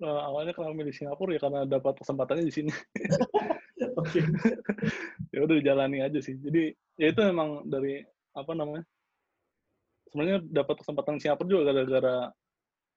Nah, 0.02 0.26
awalnya 0.28 0.52
kenapa 0.52 0.74
milih 0.74 0.92
Singapura 0.92 1.38
ya 1.38 1.40
karena 1.40 1.62
dapat 1.70 1.94
kesempatannya 2.02 2.46
di 2.50 2.54
sini. 2.54 2.72
Oke. 4.00 4.22
ya 5.34 5.40
udah 5.44 5.56
dijalani 5.58 6.06
aja 6.06 6.20
sih. 6.22 6.38
Jadi 6.38 6.74
ya 7.00 7.08
itu 7.10 7.22
memang 7.26 7.66
dari 7.66 8.02
apa 8.38 8.52
namanya? 8.54 8.86
Sebenarnya 10.10 10.46
dapat 10.46 10.76
kesempatan 10.86 11.18
Singapura 11.18 11.50
juga 11.50 11.64
gara-gara 11.74 12.18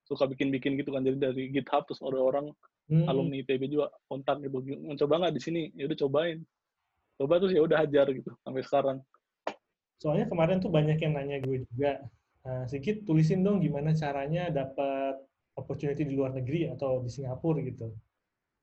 suka 0.05 0.29
bikin-bikin 0.29 0.77
gitu 0.77 0.93
kan. 0.93 1.03
Jadi 1.03 1.17
dari 1.17 1.43
GitHub 1.49 1.89
terus 1.89 2.01
ada 2.05 2.21
orang 2.21 2.53
hmm. 2.93 3.09
alumni 3.09 3.41
ITB 3.41 3.73
juga 3.73 3.89
kontak 4.07 4.45
gitu. 4.45 4.61
Mencoba 4.63 5.27
nggak 5.27 5.35
di 5.35 5.43
sini? 5.43 5.63
Ya 5.75 5.89
udah 5.89 5.99
cobain. 6.07 6.39
Coba 7.17 7.41
terus 7.41 7.53
ya 7.57 7.65
udah 7.65 7.79
hajar 7.81 8.07
gitu 8.13 8.31
sampai 8.45 8.63
sekarang. 8.63 8.99
Soalnya 9.97 10.29
kemarin 10.29 10.61
tuh 10.61 10.69
banyak 10.69 11.01
yang 11.01 11.17
nanya 11.17 11.41
gue 11.41 11.65
juga, 11.65 12.05
uh, 12.45 12.69
sedikit 12.69 13.09
tulisin 13.09 13.41
dong 13.41 13.65
gimana 13.65 13.97
caranya 13.97 14.53
dapat 14.53 15.17
opportunity 15.57 16.05
di 16.05 16.13
luar 16.13 16.37
negeri 16.37 16.69
atau 16.69 17.01
di 17.01 17.09
Singapura 17.09 17.65
gitu. 17.65 17.97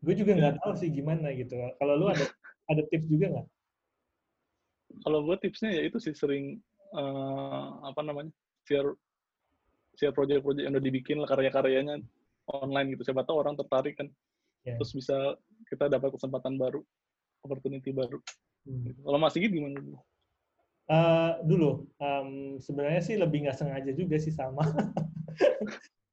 Gue 0.04 0.14
juga 0.20 0.36
nggak 0.36 0.60
tahu 0.60 0.74
sih 0.76 0.92
gimana 0.92 1.32
gitu. 1.32 1.56
Kalau 1.80 1.94
lu 1.96 2.12
ada 2.12 2.28
ada 2.72 2.82
tips 2.92 3.08
juga 3.08 3.26
nggak? 3.32 3.48
Kalau 5.08 5.20
gue 5.26 5.36
tipsnya 5.42 5.72
ya 5.74 5.82
itu 5.88 5.98
sih 5.98 6.14
sering 6.14 6.60
uh, 6.94 7.82
apa 7.88 8.04
namanya 8.06 8.30
share 8.68 8.94
share 9.98 10.14
project-project 10.14 10.68
yang 10.68 10.76
udah 10.76 10.84
dibikin 10.84 11.18
lah 11.24 11.28
karya-karyanya 11.32 12.04
online 12.52 12.94
gitu. 12.94 13.08
Siapa 13.08 13.24
tahu 13.24 13.40
orang 13.40 13.56
tertarik 13.56 13.96
kan. 13.98 14.12
Yeah. 14.68 14.78
Terus 14.80 14.92
bisa 14.92 15.18
kita 15.72 15.88
dapat 15.88 16.14
kesempatan 16.14 16.60
baru, 16.60 16.84
opportunity 17.44 17.96
baru. 17.96 18.20
Hmm. 18.68 18.96
Kalau 18.96 19.20
masih 19.20 19.48
gitu 19.48 19.60
gimana? 19.60 19.80
Uh, 20.84 21.40
dulu, 21.48 21.88
um, 22.00 22.60
sebenarnya 22.60 23.02
sih 23.04 23.16
lebih 23.16 23.48
nggak 23.48 23.56
sengaja 23.56 23.92
juga 23.96 24.20
sih 24.20 24.36
sama. 24.36 24.68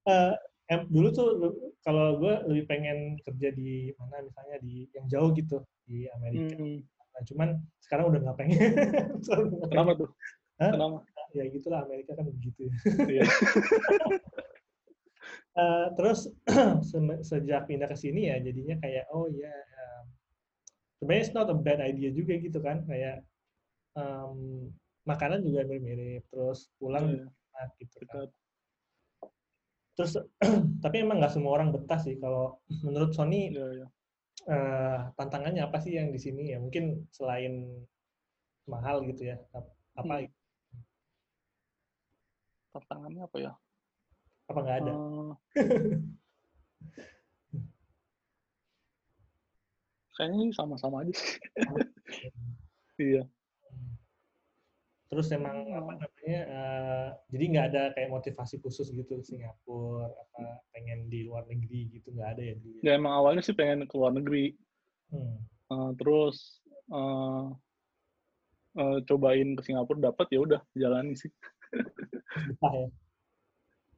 uh, 0.07 0.35
em, 0.71 0.81
dulu 0.87 1.09
tuh 1.11 1.29
kalau 1.83 2.23
gue 2.23 2.35
lebih 2.47 2.65
pengen 2.71 3.19
kerja 3.27 3.51
di 3.51 3.91
mana 3.99 4.23
misalnya 4.23 4.57
di 4.63 4.87
yang 4.95 5.07
jauh 5.11 5.31
gitu 5.35 5.61
di 5.85 6.07
Amerika. 6.15 6.55
Hmm. 6.57 6.79
Nah, 6.87 7.23
cuman 7.27 7.49
sekarang 7.83 8.05
udah 8.15 8.21
nggak 8.23 8.39
pengen. 8.39 8.59
Kenapa 9.75 9.93
tuh? 9.99 10.09
Hah? 10.63 10.71
Kenapa? 10.71 10.99
Ya 11.35 11.45
gitulah 11.51 11.83
Amerika 11.83 12.15
kan 12.15 12.27
begitu. 12.31 12.71
Iya. 13.07 13.27
Eh, 15.51 15.87
terus 15.99 16.31
se- 16.89 17.23
sejak 17.27 17.67
pindah 17.67 17.91
ke 17.91 17.97
sini 17.99 18.31
ya 18.31 18.39
jadinya 18.39 18.79
kayak 18.79 19.11
oh 19.11 19.27
ya 19.27 19.51
um, 19.51 20.07
sebenarnya 20.97 21.23
it's 21.27 21.35
not 21.35 21.51
a 21.51 21.57
bad 21.59 21.83
idea 21.83 22.15
juga 22.15 22.39
gitu 22.39 22.63
kan 22.63 22.87
kayak 22.87 23.27
um, 23.99 24.71
makanan 25.05 25.43
juga 25.43 25.67
mirip-mirip 25.67 26.23
terus 26.31 26.71
pulang 26.79 27.11
Iya, 27.11 27.27
juga 27.27 27.29
enak 27.35 27.71
gitu 27.83 27.97
kan. 28.07 28.31
Terus 30.01 30.17
tapi 30.85 30.97
emang 31.05 31.21
nggak 31.21 31.37
semua 31.37 31.53
orang 31.61 31.77
betah 31.77 32.01
sih 32.01 32.17
kalau 32.17 32.57
menurut 32.81 33.13
Sony 33.13 33.53
Iya, 33.53 33.67
iya. 33.77 33.87
eh, 34.49 34.99
tantangannya 35.13 35.61
apa 35.69 35.77
sih 35.85 35.93
yang 35.93 36.09
di 36.09 36.17
sini 36.17 36.57
ya 36.57 36.59
mungkin 36.65 37.05
selain 37.13 37.85
mahal 38.65 39.05
gitu 39.05 39.29
ya 39.29 39.37
ap- 39.53 39.77
apa 39.93 40.25
Hmm. 40.25 40.33
Tantangannya 42.73 43.23
apa 43.29 43.37
ya? 43.45 43.53
apa 44.49 44.59
nggak 44.65 44.79
ada 44.81 44.93
Eh, 44.97 45.31
kayaknya 50.17 50.39
ini 50.49 50.55
sama-sama 50.57 51.05
aja 51.05 51.13
sih. 51.13 51.37
iya. 53.05 53.23
Terus 55.11 55.27
emang 55.35 55.67
apa 55.75 55.99
namanya 55.99 56.41
eh, 56.47 57.09
jadi 57.35 57.45
nggak 57.51 57.67
ada 57.75 57.83
kayak 57.99 58.15
motivasi 58.15 58.63
khusus 58.63 58.95
gitu 58.95 59.19
Singapura 59.27 60.07
apa 60.07 60.63
pengen 60.71 61.11
di 61.11 61.27
luar 61.27 61.51
negeri 61.51 61.91
gitu 61.99 62.15
nggak 62.15 62.39
ada 62.39 62.43
ya 62.47 62.55
dulu 62.55 62.79
ya 62.79 62.83
Ya 62.87 62.93
emang 62.95 63.19
awalnya 63.19 63.43
sih 63.43 63.51
pengen 63.51 63.91
ke 63.91 63.95
luar 63.99 64.15
negeri. 64.15 64.55
Hmm. 65.11 65.43
Eh, 65.75 65.91
terus 65.99 66.63
eh, 66.95 67.47
eh, 68.79 68.99
cobain 69.11 69.49
ke 69.59 69.63
Singapura 69.67 70.15
dapat 70.15 70.27
ya 70.31 70.41
udah 70.47 70.61
jalani 70.79 71.19
sih. 71.19 71.31
betah 72.31 72.75
ya 72.75 72.89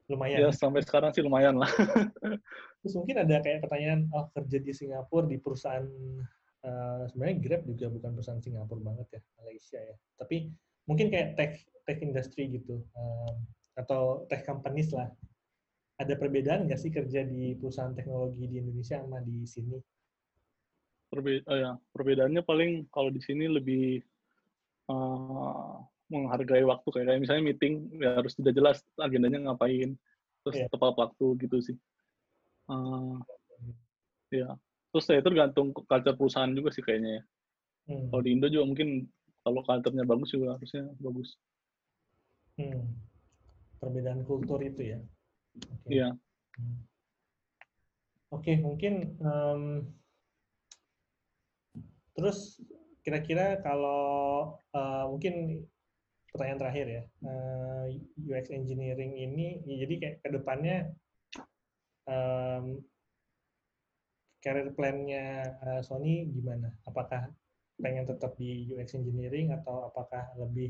lumayan 0.09 0.38
Ya 0.44 0.48
sampai 0.53 0.81
sekarang 0.85 1.12
sih 1.12 1.20
lumayan 1.25 1.61
lah. 1.61 1.68
terus 2.81 2.94
mungkin 2.96 3.20
ada 3.20 3.37
kayak 3.44 3.64
pertanyaan 3.64 4.09
oh 4.16 4.33
kerja 4.33 4.59
di 4.64 4.72
Singapura 4.72 5.29
di 5.29 5.37
perusahaan 5.37 5.85
eh, 6.64 7.03
sebenarnya 7.12 7.37
Grab 7.44 7.62
juga 7.68 7.87
bukan 7.92 8.11
perusahaan 8.16 8.40
Singapura 8.40 8.81
banget 8.81 9.09
ya 9.12 9.20
Malaysia 9.44 9.77
ya 9.77 9.96
tapi 10.16 10.48
mungkin 10.87 11.09
kayak 11.12 11.38
tech 11.38 11.53
tech 11.87 11.99
industry 12.03 12.51
gitu 12.51 12.83
em, 12.95 13.35
atau 13.79 14.27
tech 14.29 14.42
companies 14.47 14.90
lah 14.92 15.09
ada 16.01 16.14
perbedaan 16.18 16.66
nggak 16.66 16.81
sih 16.81 16.90
kerja 16.90 17.23
di 17.27 17.55
perusahaan 17.55 17.95
teknologi 17.95 18.51
di 18.51 18.59
Indonesia 18.59 18.99
sama 18.99 19.23
di 19.23 19.47
sini 19.47 19.79
Perbe 21.12 21.45
eh, 21.45 21.59
ya, 21.61 21.77
perbedaannya 21.92 22.40
paling 22.40 22.88
kalau 22.88 23.12
di 23.12 23.21
sini 23.21 23.45
lebih 23.45 24.01
eh, 24.88 25.75
menghargai 26.09 26.64
waktu 26.64 26.88
kayak, 26.88 27.21
misalnya 27.21 27.53
meeting 27.53 27.88
ya 28.01 28.16
harus 28.16 28.33
tidak 28.37 28.57
jelas 28.57 28.81
agendanya 28.97 29.49
ngapain 29.49 29.97
terus 30.42 30.57
Iya. 30.59 30.66
tepat 30.73 30.97
waktu 30.99 31.27
gitu 31.45 31.57
sih. 31.61 31.77
Eh, 32.73 33.16
ya 34.40 34.57
terus 34.92 35.09
ya 35.09 35.21
itu 35.21 35.29
tergantung 35.29 35.73
culture 35.73 36.16
perusahaan 36.16 36.53
juga 36.53 36.73
sih 36.73 36.85
kayaknya 36.85 37.21
ya. 37.21 37.23
Hmm. 37.92 38.07
Kalau 38.09 38.23
di 38.25 38.31
Indo 38.33 38.47
juga 38.49 38.64
mungkin 38.68 38.88
kalau 39.42 39.61
culture-nya 39.66 40.07
bagus 40.07 40.31
juga 40.31 40.55
harusnya 40.55 40.87
bagus. 41.02 41.35
Hmm. 42.59 42.94
Perbedaan 43.83 44.22
kultur 44.22 44.62
itu 44.62 44.94
ya. 44.94 44.98
Oke. 45.59 45.90
Iya. 45.90 46.09
Hmm. 46.59 46.78
Oke, 48.33 48.57
mungkin 48.57 49.18
em, 49.20 49.62
terus 52.16 52.62
kira-kira 53.05 53.61
kalau 53.61 54.57
eh, 54.72 55.05
mungkin 55.11 55.66
pertanyaan 56.33 56.61
terakhir 56.64 56.87
ya, 56.88 57.02
eh, 57.28 57.85
UX 58.24 58.48
engineering 58.48 59.20
ini, 59.20 59.61
ya 59.68 59.85
jadi 59.85 59.94
kayak 60.00 60.16
ke 60.24 60.28
depannya 60.33 60.96
em, 62.09 62.81
career 64.40 64.72
plan-nya 64.72 65.26
eh, 65.61 65.81
Sony 65.85 66.33
gimana? 66.33 66.72
Apakah 66.88 67.28
pengen 67.85 68.05
tetap 68.11 68.33
di 68.40 68.51
UX 68.73 68.88
engineering 68.99 69.49
atau 69.59 69.77
apakah 69.90 70.25
lebih 70.42 70.68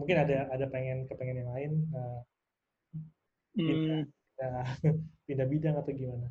mungkin 0.00 0.18
ada 0.24 0.36
ada 0.54 0.66
pengen 0.74 0.98
kepengen 1.10 1.38
yang 1.44 1.50
lain 1.56 1.72
eh, 1.98 2.20
Hmm, 3.56 4.02
pindah 4.36 4.64
pindah 5.26 5.46
bidang 5.52 5.74
atau 5.80 5.92
gimana? 6.00 6.28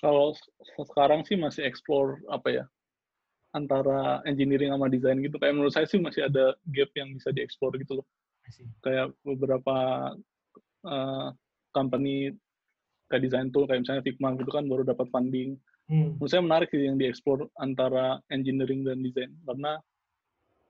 kalau 0.00 0.32
se- 0.36 0.52
sekarang 0.90 1.20
sih 1.28 1.36
masih 1.44 1.62
explore 1.68 2.20
apa 2.32 2.48
ya 2.50 2.64
antara 3.52 4.22
engineering 4.30 4.70
sama 4.74 4.86
desain 4.92 5.18
gitu. 5.20 5.36
Kayak 5.40 5.54
menurut 5.58 5.74
saya 5.74 5.86
sih 5.90 5.98
masih 6.02 6.28
ada 6.28 6.54
gap 6.70 6.90
yang 6.98 7.10
bisa 7.16 7.30
dieksplor 7.34 7.74
gitu 7.82 8.02
loh. 8.02 8.06
Kayak 8.84 9.14
beberapa 9.26 9.74
eh, 10.86 11.28
company 11.76 12.34
kayak 13.10 13.22
desain 13.26 13.48
tool 13.52 13.66
kayak 13.68 13.82
misalnya 13.84 14.04
Figma 14.06 14.28
gitu 14.38 14.50
kan 14.52 14.64
baru 14.70 14.82
dapat 14.86 15.06
funding. 15.14 15.58
Hmm. 15.90 16.14
Menurut 16.16 16.30
saya 16.30 16.42
menarik 16.46 16.68
sih 16.70 16.86
yang 16.86 16.94
dieksplor 16.94 17.50
antara 17.58 18.22
engineering 18.30 18.86
dan 18.86 19.02
desain 19.02 19.34
karena 19.42 19.82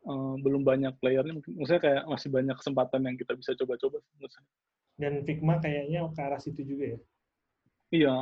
eh, 0.09 0.35
belum 0.41 0.65
banyak 0.65 0.97
playernya. 0.97 1.37
Mungkin 1.37 1.61
Maksudnya 1.61 1.83
kayak 1.85 2.03
masih 2.09 2.29
banyak 2.33 2.57
kesempatan 2.57 3.01
yang 3.05 3.17
kita 3.21 3.37
bisa 3.37 3.53
coba-coba. 3.53 4.01
menurut 4.17 4.33
saya. 4.33 4.49
Dan 4.97 5.13
Figma 5.29 5.61
kayaknya 5.61 6.09
ke 6.09 6.21
arah 6.25 6.41
situ 6.41 6.65
juga 6.65 6.97
ya. 6.97 6.99
Iya, 7.91 8.17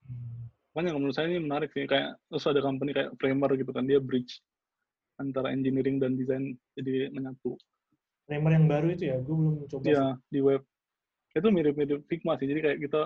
Hmm. 0.00 0.48
makanya 0.74 0.96
menurut 0.96 1.14
saya 1.14 1.30
ini 1.30 1.38
menarik 1.38 1.70
sih. 1.70 1.86
Kayak 1.86 2.18
terus 2.26 2.50
ada 2.50 2.58
company 2.64 2.90
kayak 2.90 3.14
Framer 3.20 3.50
gitu 3.54 3.70
kan 3.70 3.86
dia 3.86 4.02
bridge 4.02 4.42
antara 5.20 5.52
engineering 5.54 6.00
dan 6.02 6.18
desain 6.18 6.56
jadi 6.74 7.12
menyatu. 7.14 7.54
Framer 8.26 8.52
yang 8.58 8.66
baru 8.66 8.86
itu 8.90 9.04
ya, 9.06 9.20
gue 9.22 9.36
belum 9.36 9.54
coba. 9.70 9.84
Iya 9.86 10.04
sih. 10.18 10.34
di 10.34 10.40
web 10.42 10.62
itu 11.30 11.46
mirip-mirip 11.46 12.00
Figma 12.10 12.34
sih. 12.40 12.48
Jadi 12.50 12.60
kayak 12.64 12.78
kita 12.82 13.00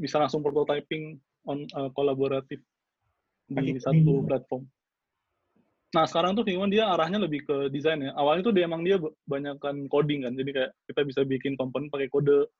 bisa 0.00 0.16
langsung 0.16 0.40
prototyping 0.40 1.20
on 1.44 1.66
uh, 1.76 1.90
kolaboratif 1.92 2.62
di 3.50 3.78
satu 3.78 4.26
platform. 4.26 4.64
Nah 5.94 6.04
sekarang 6.04 6.34
tuh 6.34 6.44
Figma 6.44 6.66
dia 6.66 6.90
arahnya 6.90 7.22
lebih 7.22 7.46
ke 7.46 7.56
desain 7.70 8.02
ya. 8.02 8.12
Awalnya 8.18 8.42
tuh 8.50 8.54
dia 8.54 8.64
emang 8.66 8.82
dia 8.82 8.98
banyakkan 9.30 9.86
coding 9.86 10.26
kan. 10.26 10.34
Jadi 10.34 10.50
kayak 10.52 10.70
kita 10.90 11.00
bisa 11.06 11.20
bikin 11.22 11.54
komponen 11.54 11.88
pakai 11.88 12.10
kode. 12.10 12.50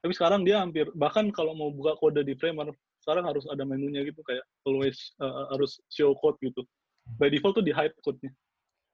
Tapi 0.00 0.12
sekarang 0.16 0.48
dia 0.48 0.64
hampir 0.64 0.88
bahkan 0.96 1.28
kalau 1.28 1.52
mau 1.52 1.68
buka 1.68 1.94
kode 2.00 2.24
di 2.24 2.32
Framer 2.34 2.72
sekarang 3.04 3.28
harus 3.28 3.44
ada 3.48 3.64
menunya 3.68 4.04
gitu 4.04 4.20
kayak 4.24 4.44
always 4.64 5.12
uh, 5.20 5.52
harus 5.52 5.76
show 5.92 6.16
code 6.16 6.40
gitu. 6.40 6.64
By 7.20 7.28
default 7.28 7.60
tuh 7.60 7.64
di 7.64 7.72
hide 7.72 7.96
code-nya. 8.00 8.32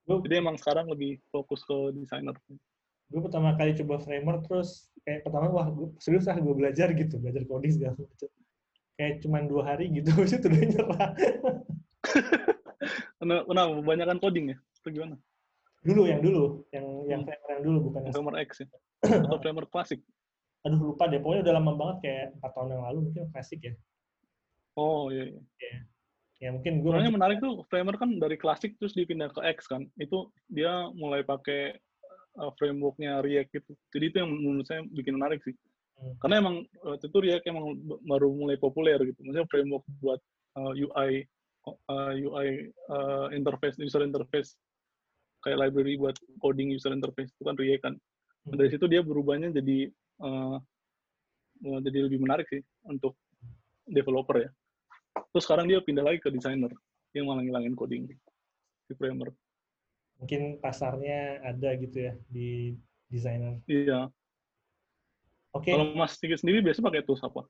Jadi 0.06 0.34
emang 0.38 0.54
sekarang 0.58 0.86
lebih 0.86 1.18
fokus 1.34 1.66
ke 1.66 1.94
desainer. 1.94 2.34
gue 3.06 3.22
pertama 3.22 3.54
kali 3.54 3.70
coba 3.78 4.02
Framer 4.02 4.42
terus 4.42 4.90
kayak 5.06 5.22
pertama 5.22 5.46
wah 5.54 5.70
gue 5.70 5.94
serius 6.02 6.26
ah 6.26 6.34
gue 6.34 6.54
belajar 6.58 6.90
gitu, 6.90 7.22
belajar 7.22 7.46
coding 7.46 7.70
segala 7.70 7.94
macam. 7.94 8.30
Kayak 8.96 9.14
cuman 9.24 9.44
dua 9.44 9.62
hari 9.68 9.92
gitu, 9.92 10.10
itu 10.24 10.36
udah 10.48 10.62
nyerah. 10.64 11.10
Kenapa, 13.16 13.42
kenapa? 13.48 13.70
Kebanyakan 13.82 14.18
coding 14.22 14.46
ya? 14.54 14.56
Atau 14.78 14.90
gimana? 14.94 15.16
dulu 15.86 16.02
yang 16.10 16.18
dulu, 16.18 16.66
yang 16.74 16.86
yang 17.06 17.20
Hmm. 17.22 17.30
Framer 17.30 17.48
yang 17.54 17.62
dulu 17.62 17.78
bukan 17.90 18.00
yang 18.02 18.14
Framer 18.14 18.36
X 18.42 18.50
ya? 18.62 18.68
Atau 19.26 19.38
Framer 19.38 19.66
klasik? 19.70 20.00
aduh 20.66 20.82
lupa 20.82 21.06
deh, 21.06 21.22
pokoknya 21.22 21.46
udah 21.46 21.54
lama 21.62 21.72
banget 21.78 21.96
kayak 22.02 22.26
empat 22.42 22.50
tahun 22.58 22.68
yang 22.74 22.82
lalu 22.90 22.98
mungkin 23.06 23.22
klasik 23.30 23.60
ya. 23.62 23.72
Oh 24.74 25.14
iya. 25.14 25.30
iya. 25.62 25.78
Ya 26.42 26.48
mungkin 26.50 26.82
gue 26.82 26.90
Sebenarnya 26.90 27.14
menarik 27.14 27.38
tuh 27.38 27.62
Framer 27.70 27.94
kan 27.94 28.10
dari 28.18 28.34
klasik 28.34 28.74
terus 28.76 28.92
dipindah 28.98 29.30
ke 29.30 29.40
X 29.46 29.70
kan. 29.70 29.86
Itu 29.94 30.34
dia 30.50 30.90
mulai 30.98 31.22
pakai 31.22 31.78
uh, 32.42 32.50
frameworknya 32.58 33.22
React 33.22 33.50
gitu. 33.56 33.72
Jadi 33.94 34.04
itu 34.10 34.16
yang 34.18 34.30
menurut 34.34 34.66
saya 34.66 34.82
bikin 34.90 35.14
menarik 35.16 35.38
sih. 35.46 35.54
Hmm. 35.96 36.14
Karena 36.20 36.34
emang 36.44 36.56
waktu 36.84 37.06
itu 37.08 37.18
React 37.24 37.44
emang 37.48 37.64
baru 38.04 38.28
mulai 38.32 38.56
populer 38.60 39.00
gitu. 39.00 39.20
Maksudnya 39.24 39.48
framework 39.48 39.84
buat 40.00 40.20
uh, 40.60 40.72
UI 40.76 41.24
uh, 41.66 42.12
UI 42.14 42.48
uh, 42.92 43.26
interface 43.32 43.80
user 43.80 44.04
interface 44.04 44.60
kayak 45.40 45.62
library 45.62 45.96
buat 45.96 46.16
coding 46.42 46.74
user 46.74 46.92
interface 46.92 47.32
itu 47.32 47.42
kan 47.44 47.56
React 47.56 47.82
kan. 47.82 47.94
Hmm. 48.46 48.56
Dari 48.60 48.68
situ 48.72 48.84
dia 48.86 49.00
berubahnya 49.00 49.50
jadi 49.56 49.88
uh, 50.20 50.56
uh, 51.64 51.80
jadi 51.80 52.06
lebih 52.06 52.20
menarik 52.20 52.46
sih 52.52 52.60
untuk 52.84 53.16
developer 53.88 54.36
ya. 54.36 54.50
Terus 55.32 55.44
sekarang 55.48 55.66
dia 55.70 55.80
pindah 55.80 56.04
lagi 56.04 56.20
ke 56.20 56.28
designer 56.28 56.68
yang 57.16 57.24
malah 57.32 57.40
ngilangin 57.40 57.72
coding 57.72 58.04
di 58.04 58.94
Framer. 58.94 59.32
mungkin 60.16 60.56
pasarnya 60.64 61.44
ada 61.44 61.76
gitu 61.76 62.08
ya 62.08 62.16
di 62.32 62.72
desainer. 63.12 63.60
Iya. 63.68 64.08
Oke, 65.56 65.72
Kalau 65.72 65.96
Mas 65.96 66.16
Tigit 66.20 66.40
sendiri 66.40 66.60
biasanya 66.60 66.86
pakai 66.92 67.02
tools 67.04 67.22
apa? 67.24 67.42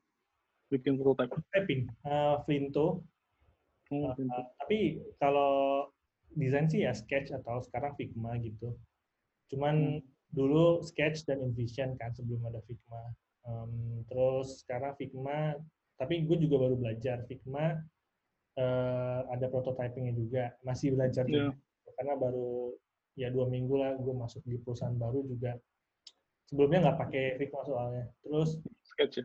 Bikin 0.70 0.98
prototype. 0.98 1.34
typing, 1.54 1.90
uh, 2.06 2.42
Flinto. 2.46 3.02
Oh, 3.86 4.10
Uh, 4.10 4.42
tapi 4.58 4.98
kalau 5.22 5.86
desain 6.34 6.66
sih 6.66 6.82
ya 6.82 6.90
Sketch 6.90 7.30
atau 7.30 7.62
sekarang 7.62 7.94
Figma 7.94 8.34
gitu. 8.42 8.74
Cuman 9.46 10.02
dulu 10.34 10.82
Sketch 10.82 11.22
dan 11.22 11.38
InVision 11.38 11.94
kan 11.94 12.10
sebelum 12.10 12.42
ada 12.50 12.58
Figma. 12.66 13.14
Um, 13.46 14.02
terus 14.10 14.66
sekarang 14.66 14.98
Figma, 14.98 15.54
tapi 16.02 16.26
gue 16.26 16.34
juga 16.42 16.66
baru 16.66 16.74
belajar 16.74 17.22
Figma. 17.30 17.78
uh, 18.56 19.20
ada 19.30 19.46
prototypingnya 19.52 20.16
juga 20.16 20.44
masih 20.64 20.96
belajar 20.96 21.28
yeah. 21.28 21.52
juga 21.52 21.92
karena 21.96 22.14
baru 22.16 22.72
ya 23.16 23.32
dua 23.32 23.48
minggu 23.48 23.74
lah 23.76 23.96
gue 23.96 24.14
masuk 24.16 24.44
di 24.44 24.60
perusahaan 24.60 24.96
baru 24.96 25.24
juga 25.24 25.56
sebelumnya 26.46 26.78
nggak 26.88 26.98
pakai 26.98 27.24
Figma 27.38 27.62
soalnya. 27.66 28.04
Terus 28.22 28.58
sketch 28.86 29.22
ya? 29.22 29.24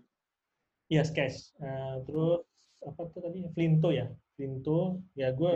Iya 0.91 1.03
sketch. 1.07 1.55
Uh, 1.61 2.03
terus 2.05 2.41
apa 2.81 3.01
tuh 3.13 3.21
tadi? 3.23 3.45
Flinto 3.53 3.89
ya? 3.93 4.09
Flinto. 4.35 4.99
Ya 5.15 5.31
gue 5.31 5.49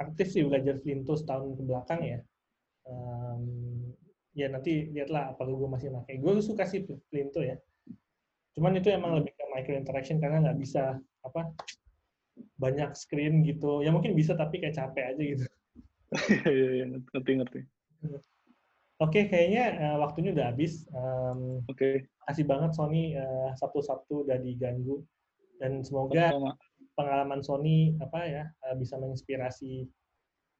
aktif 0.00 0.26
sih 0.32 0.46
belajar 0.46 0.78
Flinto 0.80 1.18
setahun 1.18 1.58
ke 1.58 1.62
belakang 1.66 2.00
ya. 2.06 2.18
Um, 2.86 3.42
ya 4.36 4.46
nanti 4.52 4.88
lihatlah 4.94 5.34
apa 5.34 5.42
gue 5.44 5.68
masih 5.68 5.90
pakai. 5.92 6.22
Gue 6.22 6.38
suka 6.40 6.64
sih 6.64 6.86
Flinto 7.10 7.42
ya. 7.42 7.58
Cuman 8.56 8.78
itu 8.78 8.88
emang 8.88 9.20
lebih 9.20 9.36
ke 9.36 9.44
micro 9.52 9.76
interaction 9.76 10.16
karena 10.16 10.40
nggak 10.40 10.58
bisa 10.62 10.96
apa 11.26 11.52
banyak 12.56 12.94
screen 12.96 13.44
gitu. 13.44 13.84
Ya 13.84 13.92
mungkin 13.92 14.16
bisa 14.16 14.32
tapi 14.32 14.62
kayak 14.62 14.78
capek 14.78 15.04
aja 15.12 15.22
gitu. 15.22 15.44
Iya 16.46 16.68
iya 16.70 16.84
ngerti 16.86 17.32
ngerti 17.34 17.60
Oke, 18.96 19.28
kayaknya 19.28 19.76
uh, 19.76 19.96
waktunya 20.00 20.32
udah 20.32 20.56
habis. 20.56 20.88
Um, 20.96 21.60
Oke. 21.68 21.76
Okay. 21.76 21.94
Kasih 22.24 22.48
banget 22.48 22.72
Sony 22.72 23.12
uh, 23.12 23.52
Sabtu-Sabtu 23.60 24.24
udah 24.24 24.40
diganggu 24.40 25.04
dan 25.60 25.84
semoga 25.84 26.32
Sama. 26.32 26.52
pengalaman 26.96 27.40
Sony 27.44 27.94
apa 28.00 28.24
ya 28.24 28.44
uh, 28.64 28.74
bisa 28.74 28.96
menginspirasi 28.96 29.84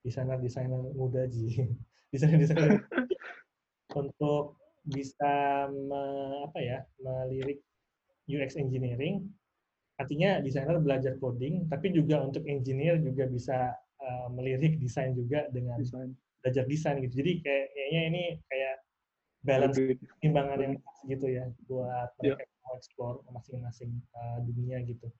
desainer-desainer 0.05 0.94
muda 0.94 1.25
ji, 1.33 1.64
desainer-desainer 2.12 2.85
untuk 4.01 4.61
bisa 4.87 5.66
me, 5.72 6.03
apa 6.46 6.59
ya 6.61 6.79
melirik 7.01 7.64
UX 8.29 8.61
engineering. 8.61 9.27
Artinya 9.96 10.44
desainer 10.44 10.77
belajar 10.77 11.16
coding, 11.16 11.72
tapi 11.72 11.88
juga 11.88 12.20
untuk 12.20 12.44
engineer 12.44 13.01
juga 13.01 13.25
bisa 13.33 13.72
uh, 13.96 14.29
melirik 14.29 14.77
desain 14.77 15.16
juga 15.16 15.49
dengan 15.49 15.81
design. 15.81 16.12
Belajar 16.46 16.62
desain 16.70 17.02
gitu. 17.02 17.18
Jadi 17.18 17.42
kayak, 17.42 17.66
kayaknya 17.74 18.02
ini 18.06 18.22
kayak 18.46 18.74
balance 19.42 19.78
timbangan 20.22 20.59
yang 20.62 20.74
pas 20.78 20.98
gitu 21.06 21.26
ya 21.26 21.44
buat 21.66 22.11
iya. 22.22 22.35
mereka 22.38 22.46
yeah. 22.46 22.62
mau 22.62 22.74
explore 22.78 23.16
masing-masing 23.35 23.90
uh, 24.14 24.38
dunia 24.46 24.78
gitu. 24.87 25.11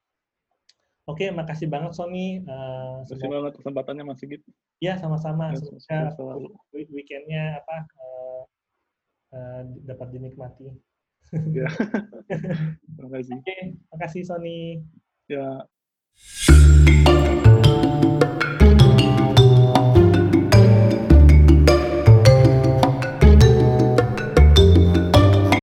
Oke, 1.07 1.31
makasih 1.31 1.71
banget 1.71 1.95
Sony. 1.95 2.43
Uh, 2.43 3.07
makasih 3.07 3.31
banget 3.31 3.53
kesempatannya 3.63 4.03
Mas 4.03 4.19
Sigit. 4.19 4.43
Iya, 4.83 4.99
sama-sama. 4.99 5.55
Ya, 5.55 6.11
Semoga 6.11 6.51
weekendnya 6.75 7.63
apa 7.63 7.77
uh, 7.95 8.43
uh, 9.31 9.61
dapat 9.87 10.11
dinikmati. 10.11 10.75
Ya. 11.55 11.71
Terima 12.99 13.11
kasih. 13.23 13.39
Oke, 13.39 13.59
makasih 13.95 14.23
Sony. 14.27 14.83
Ya. 15.31 15.63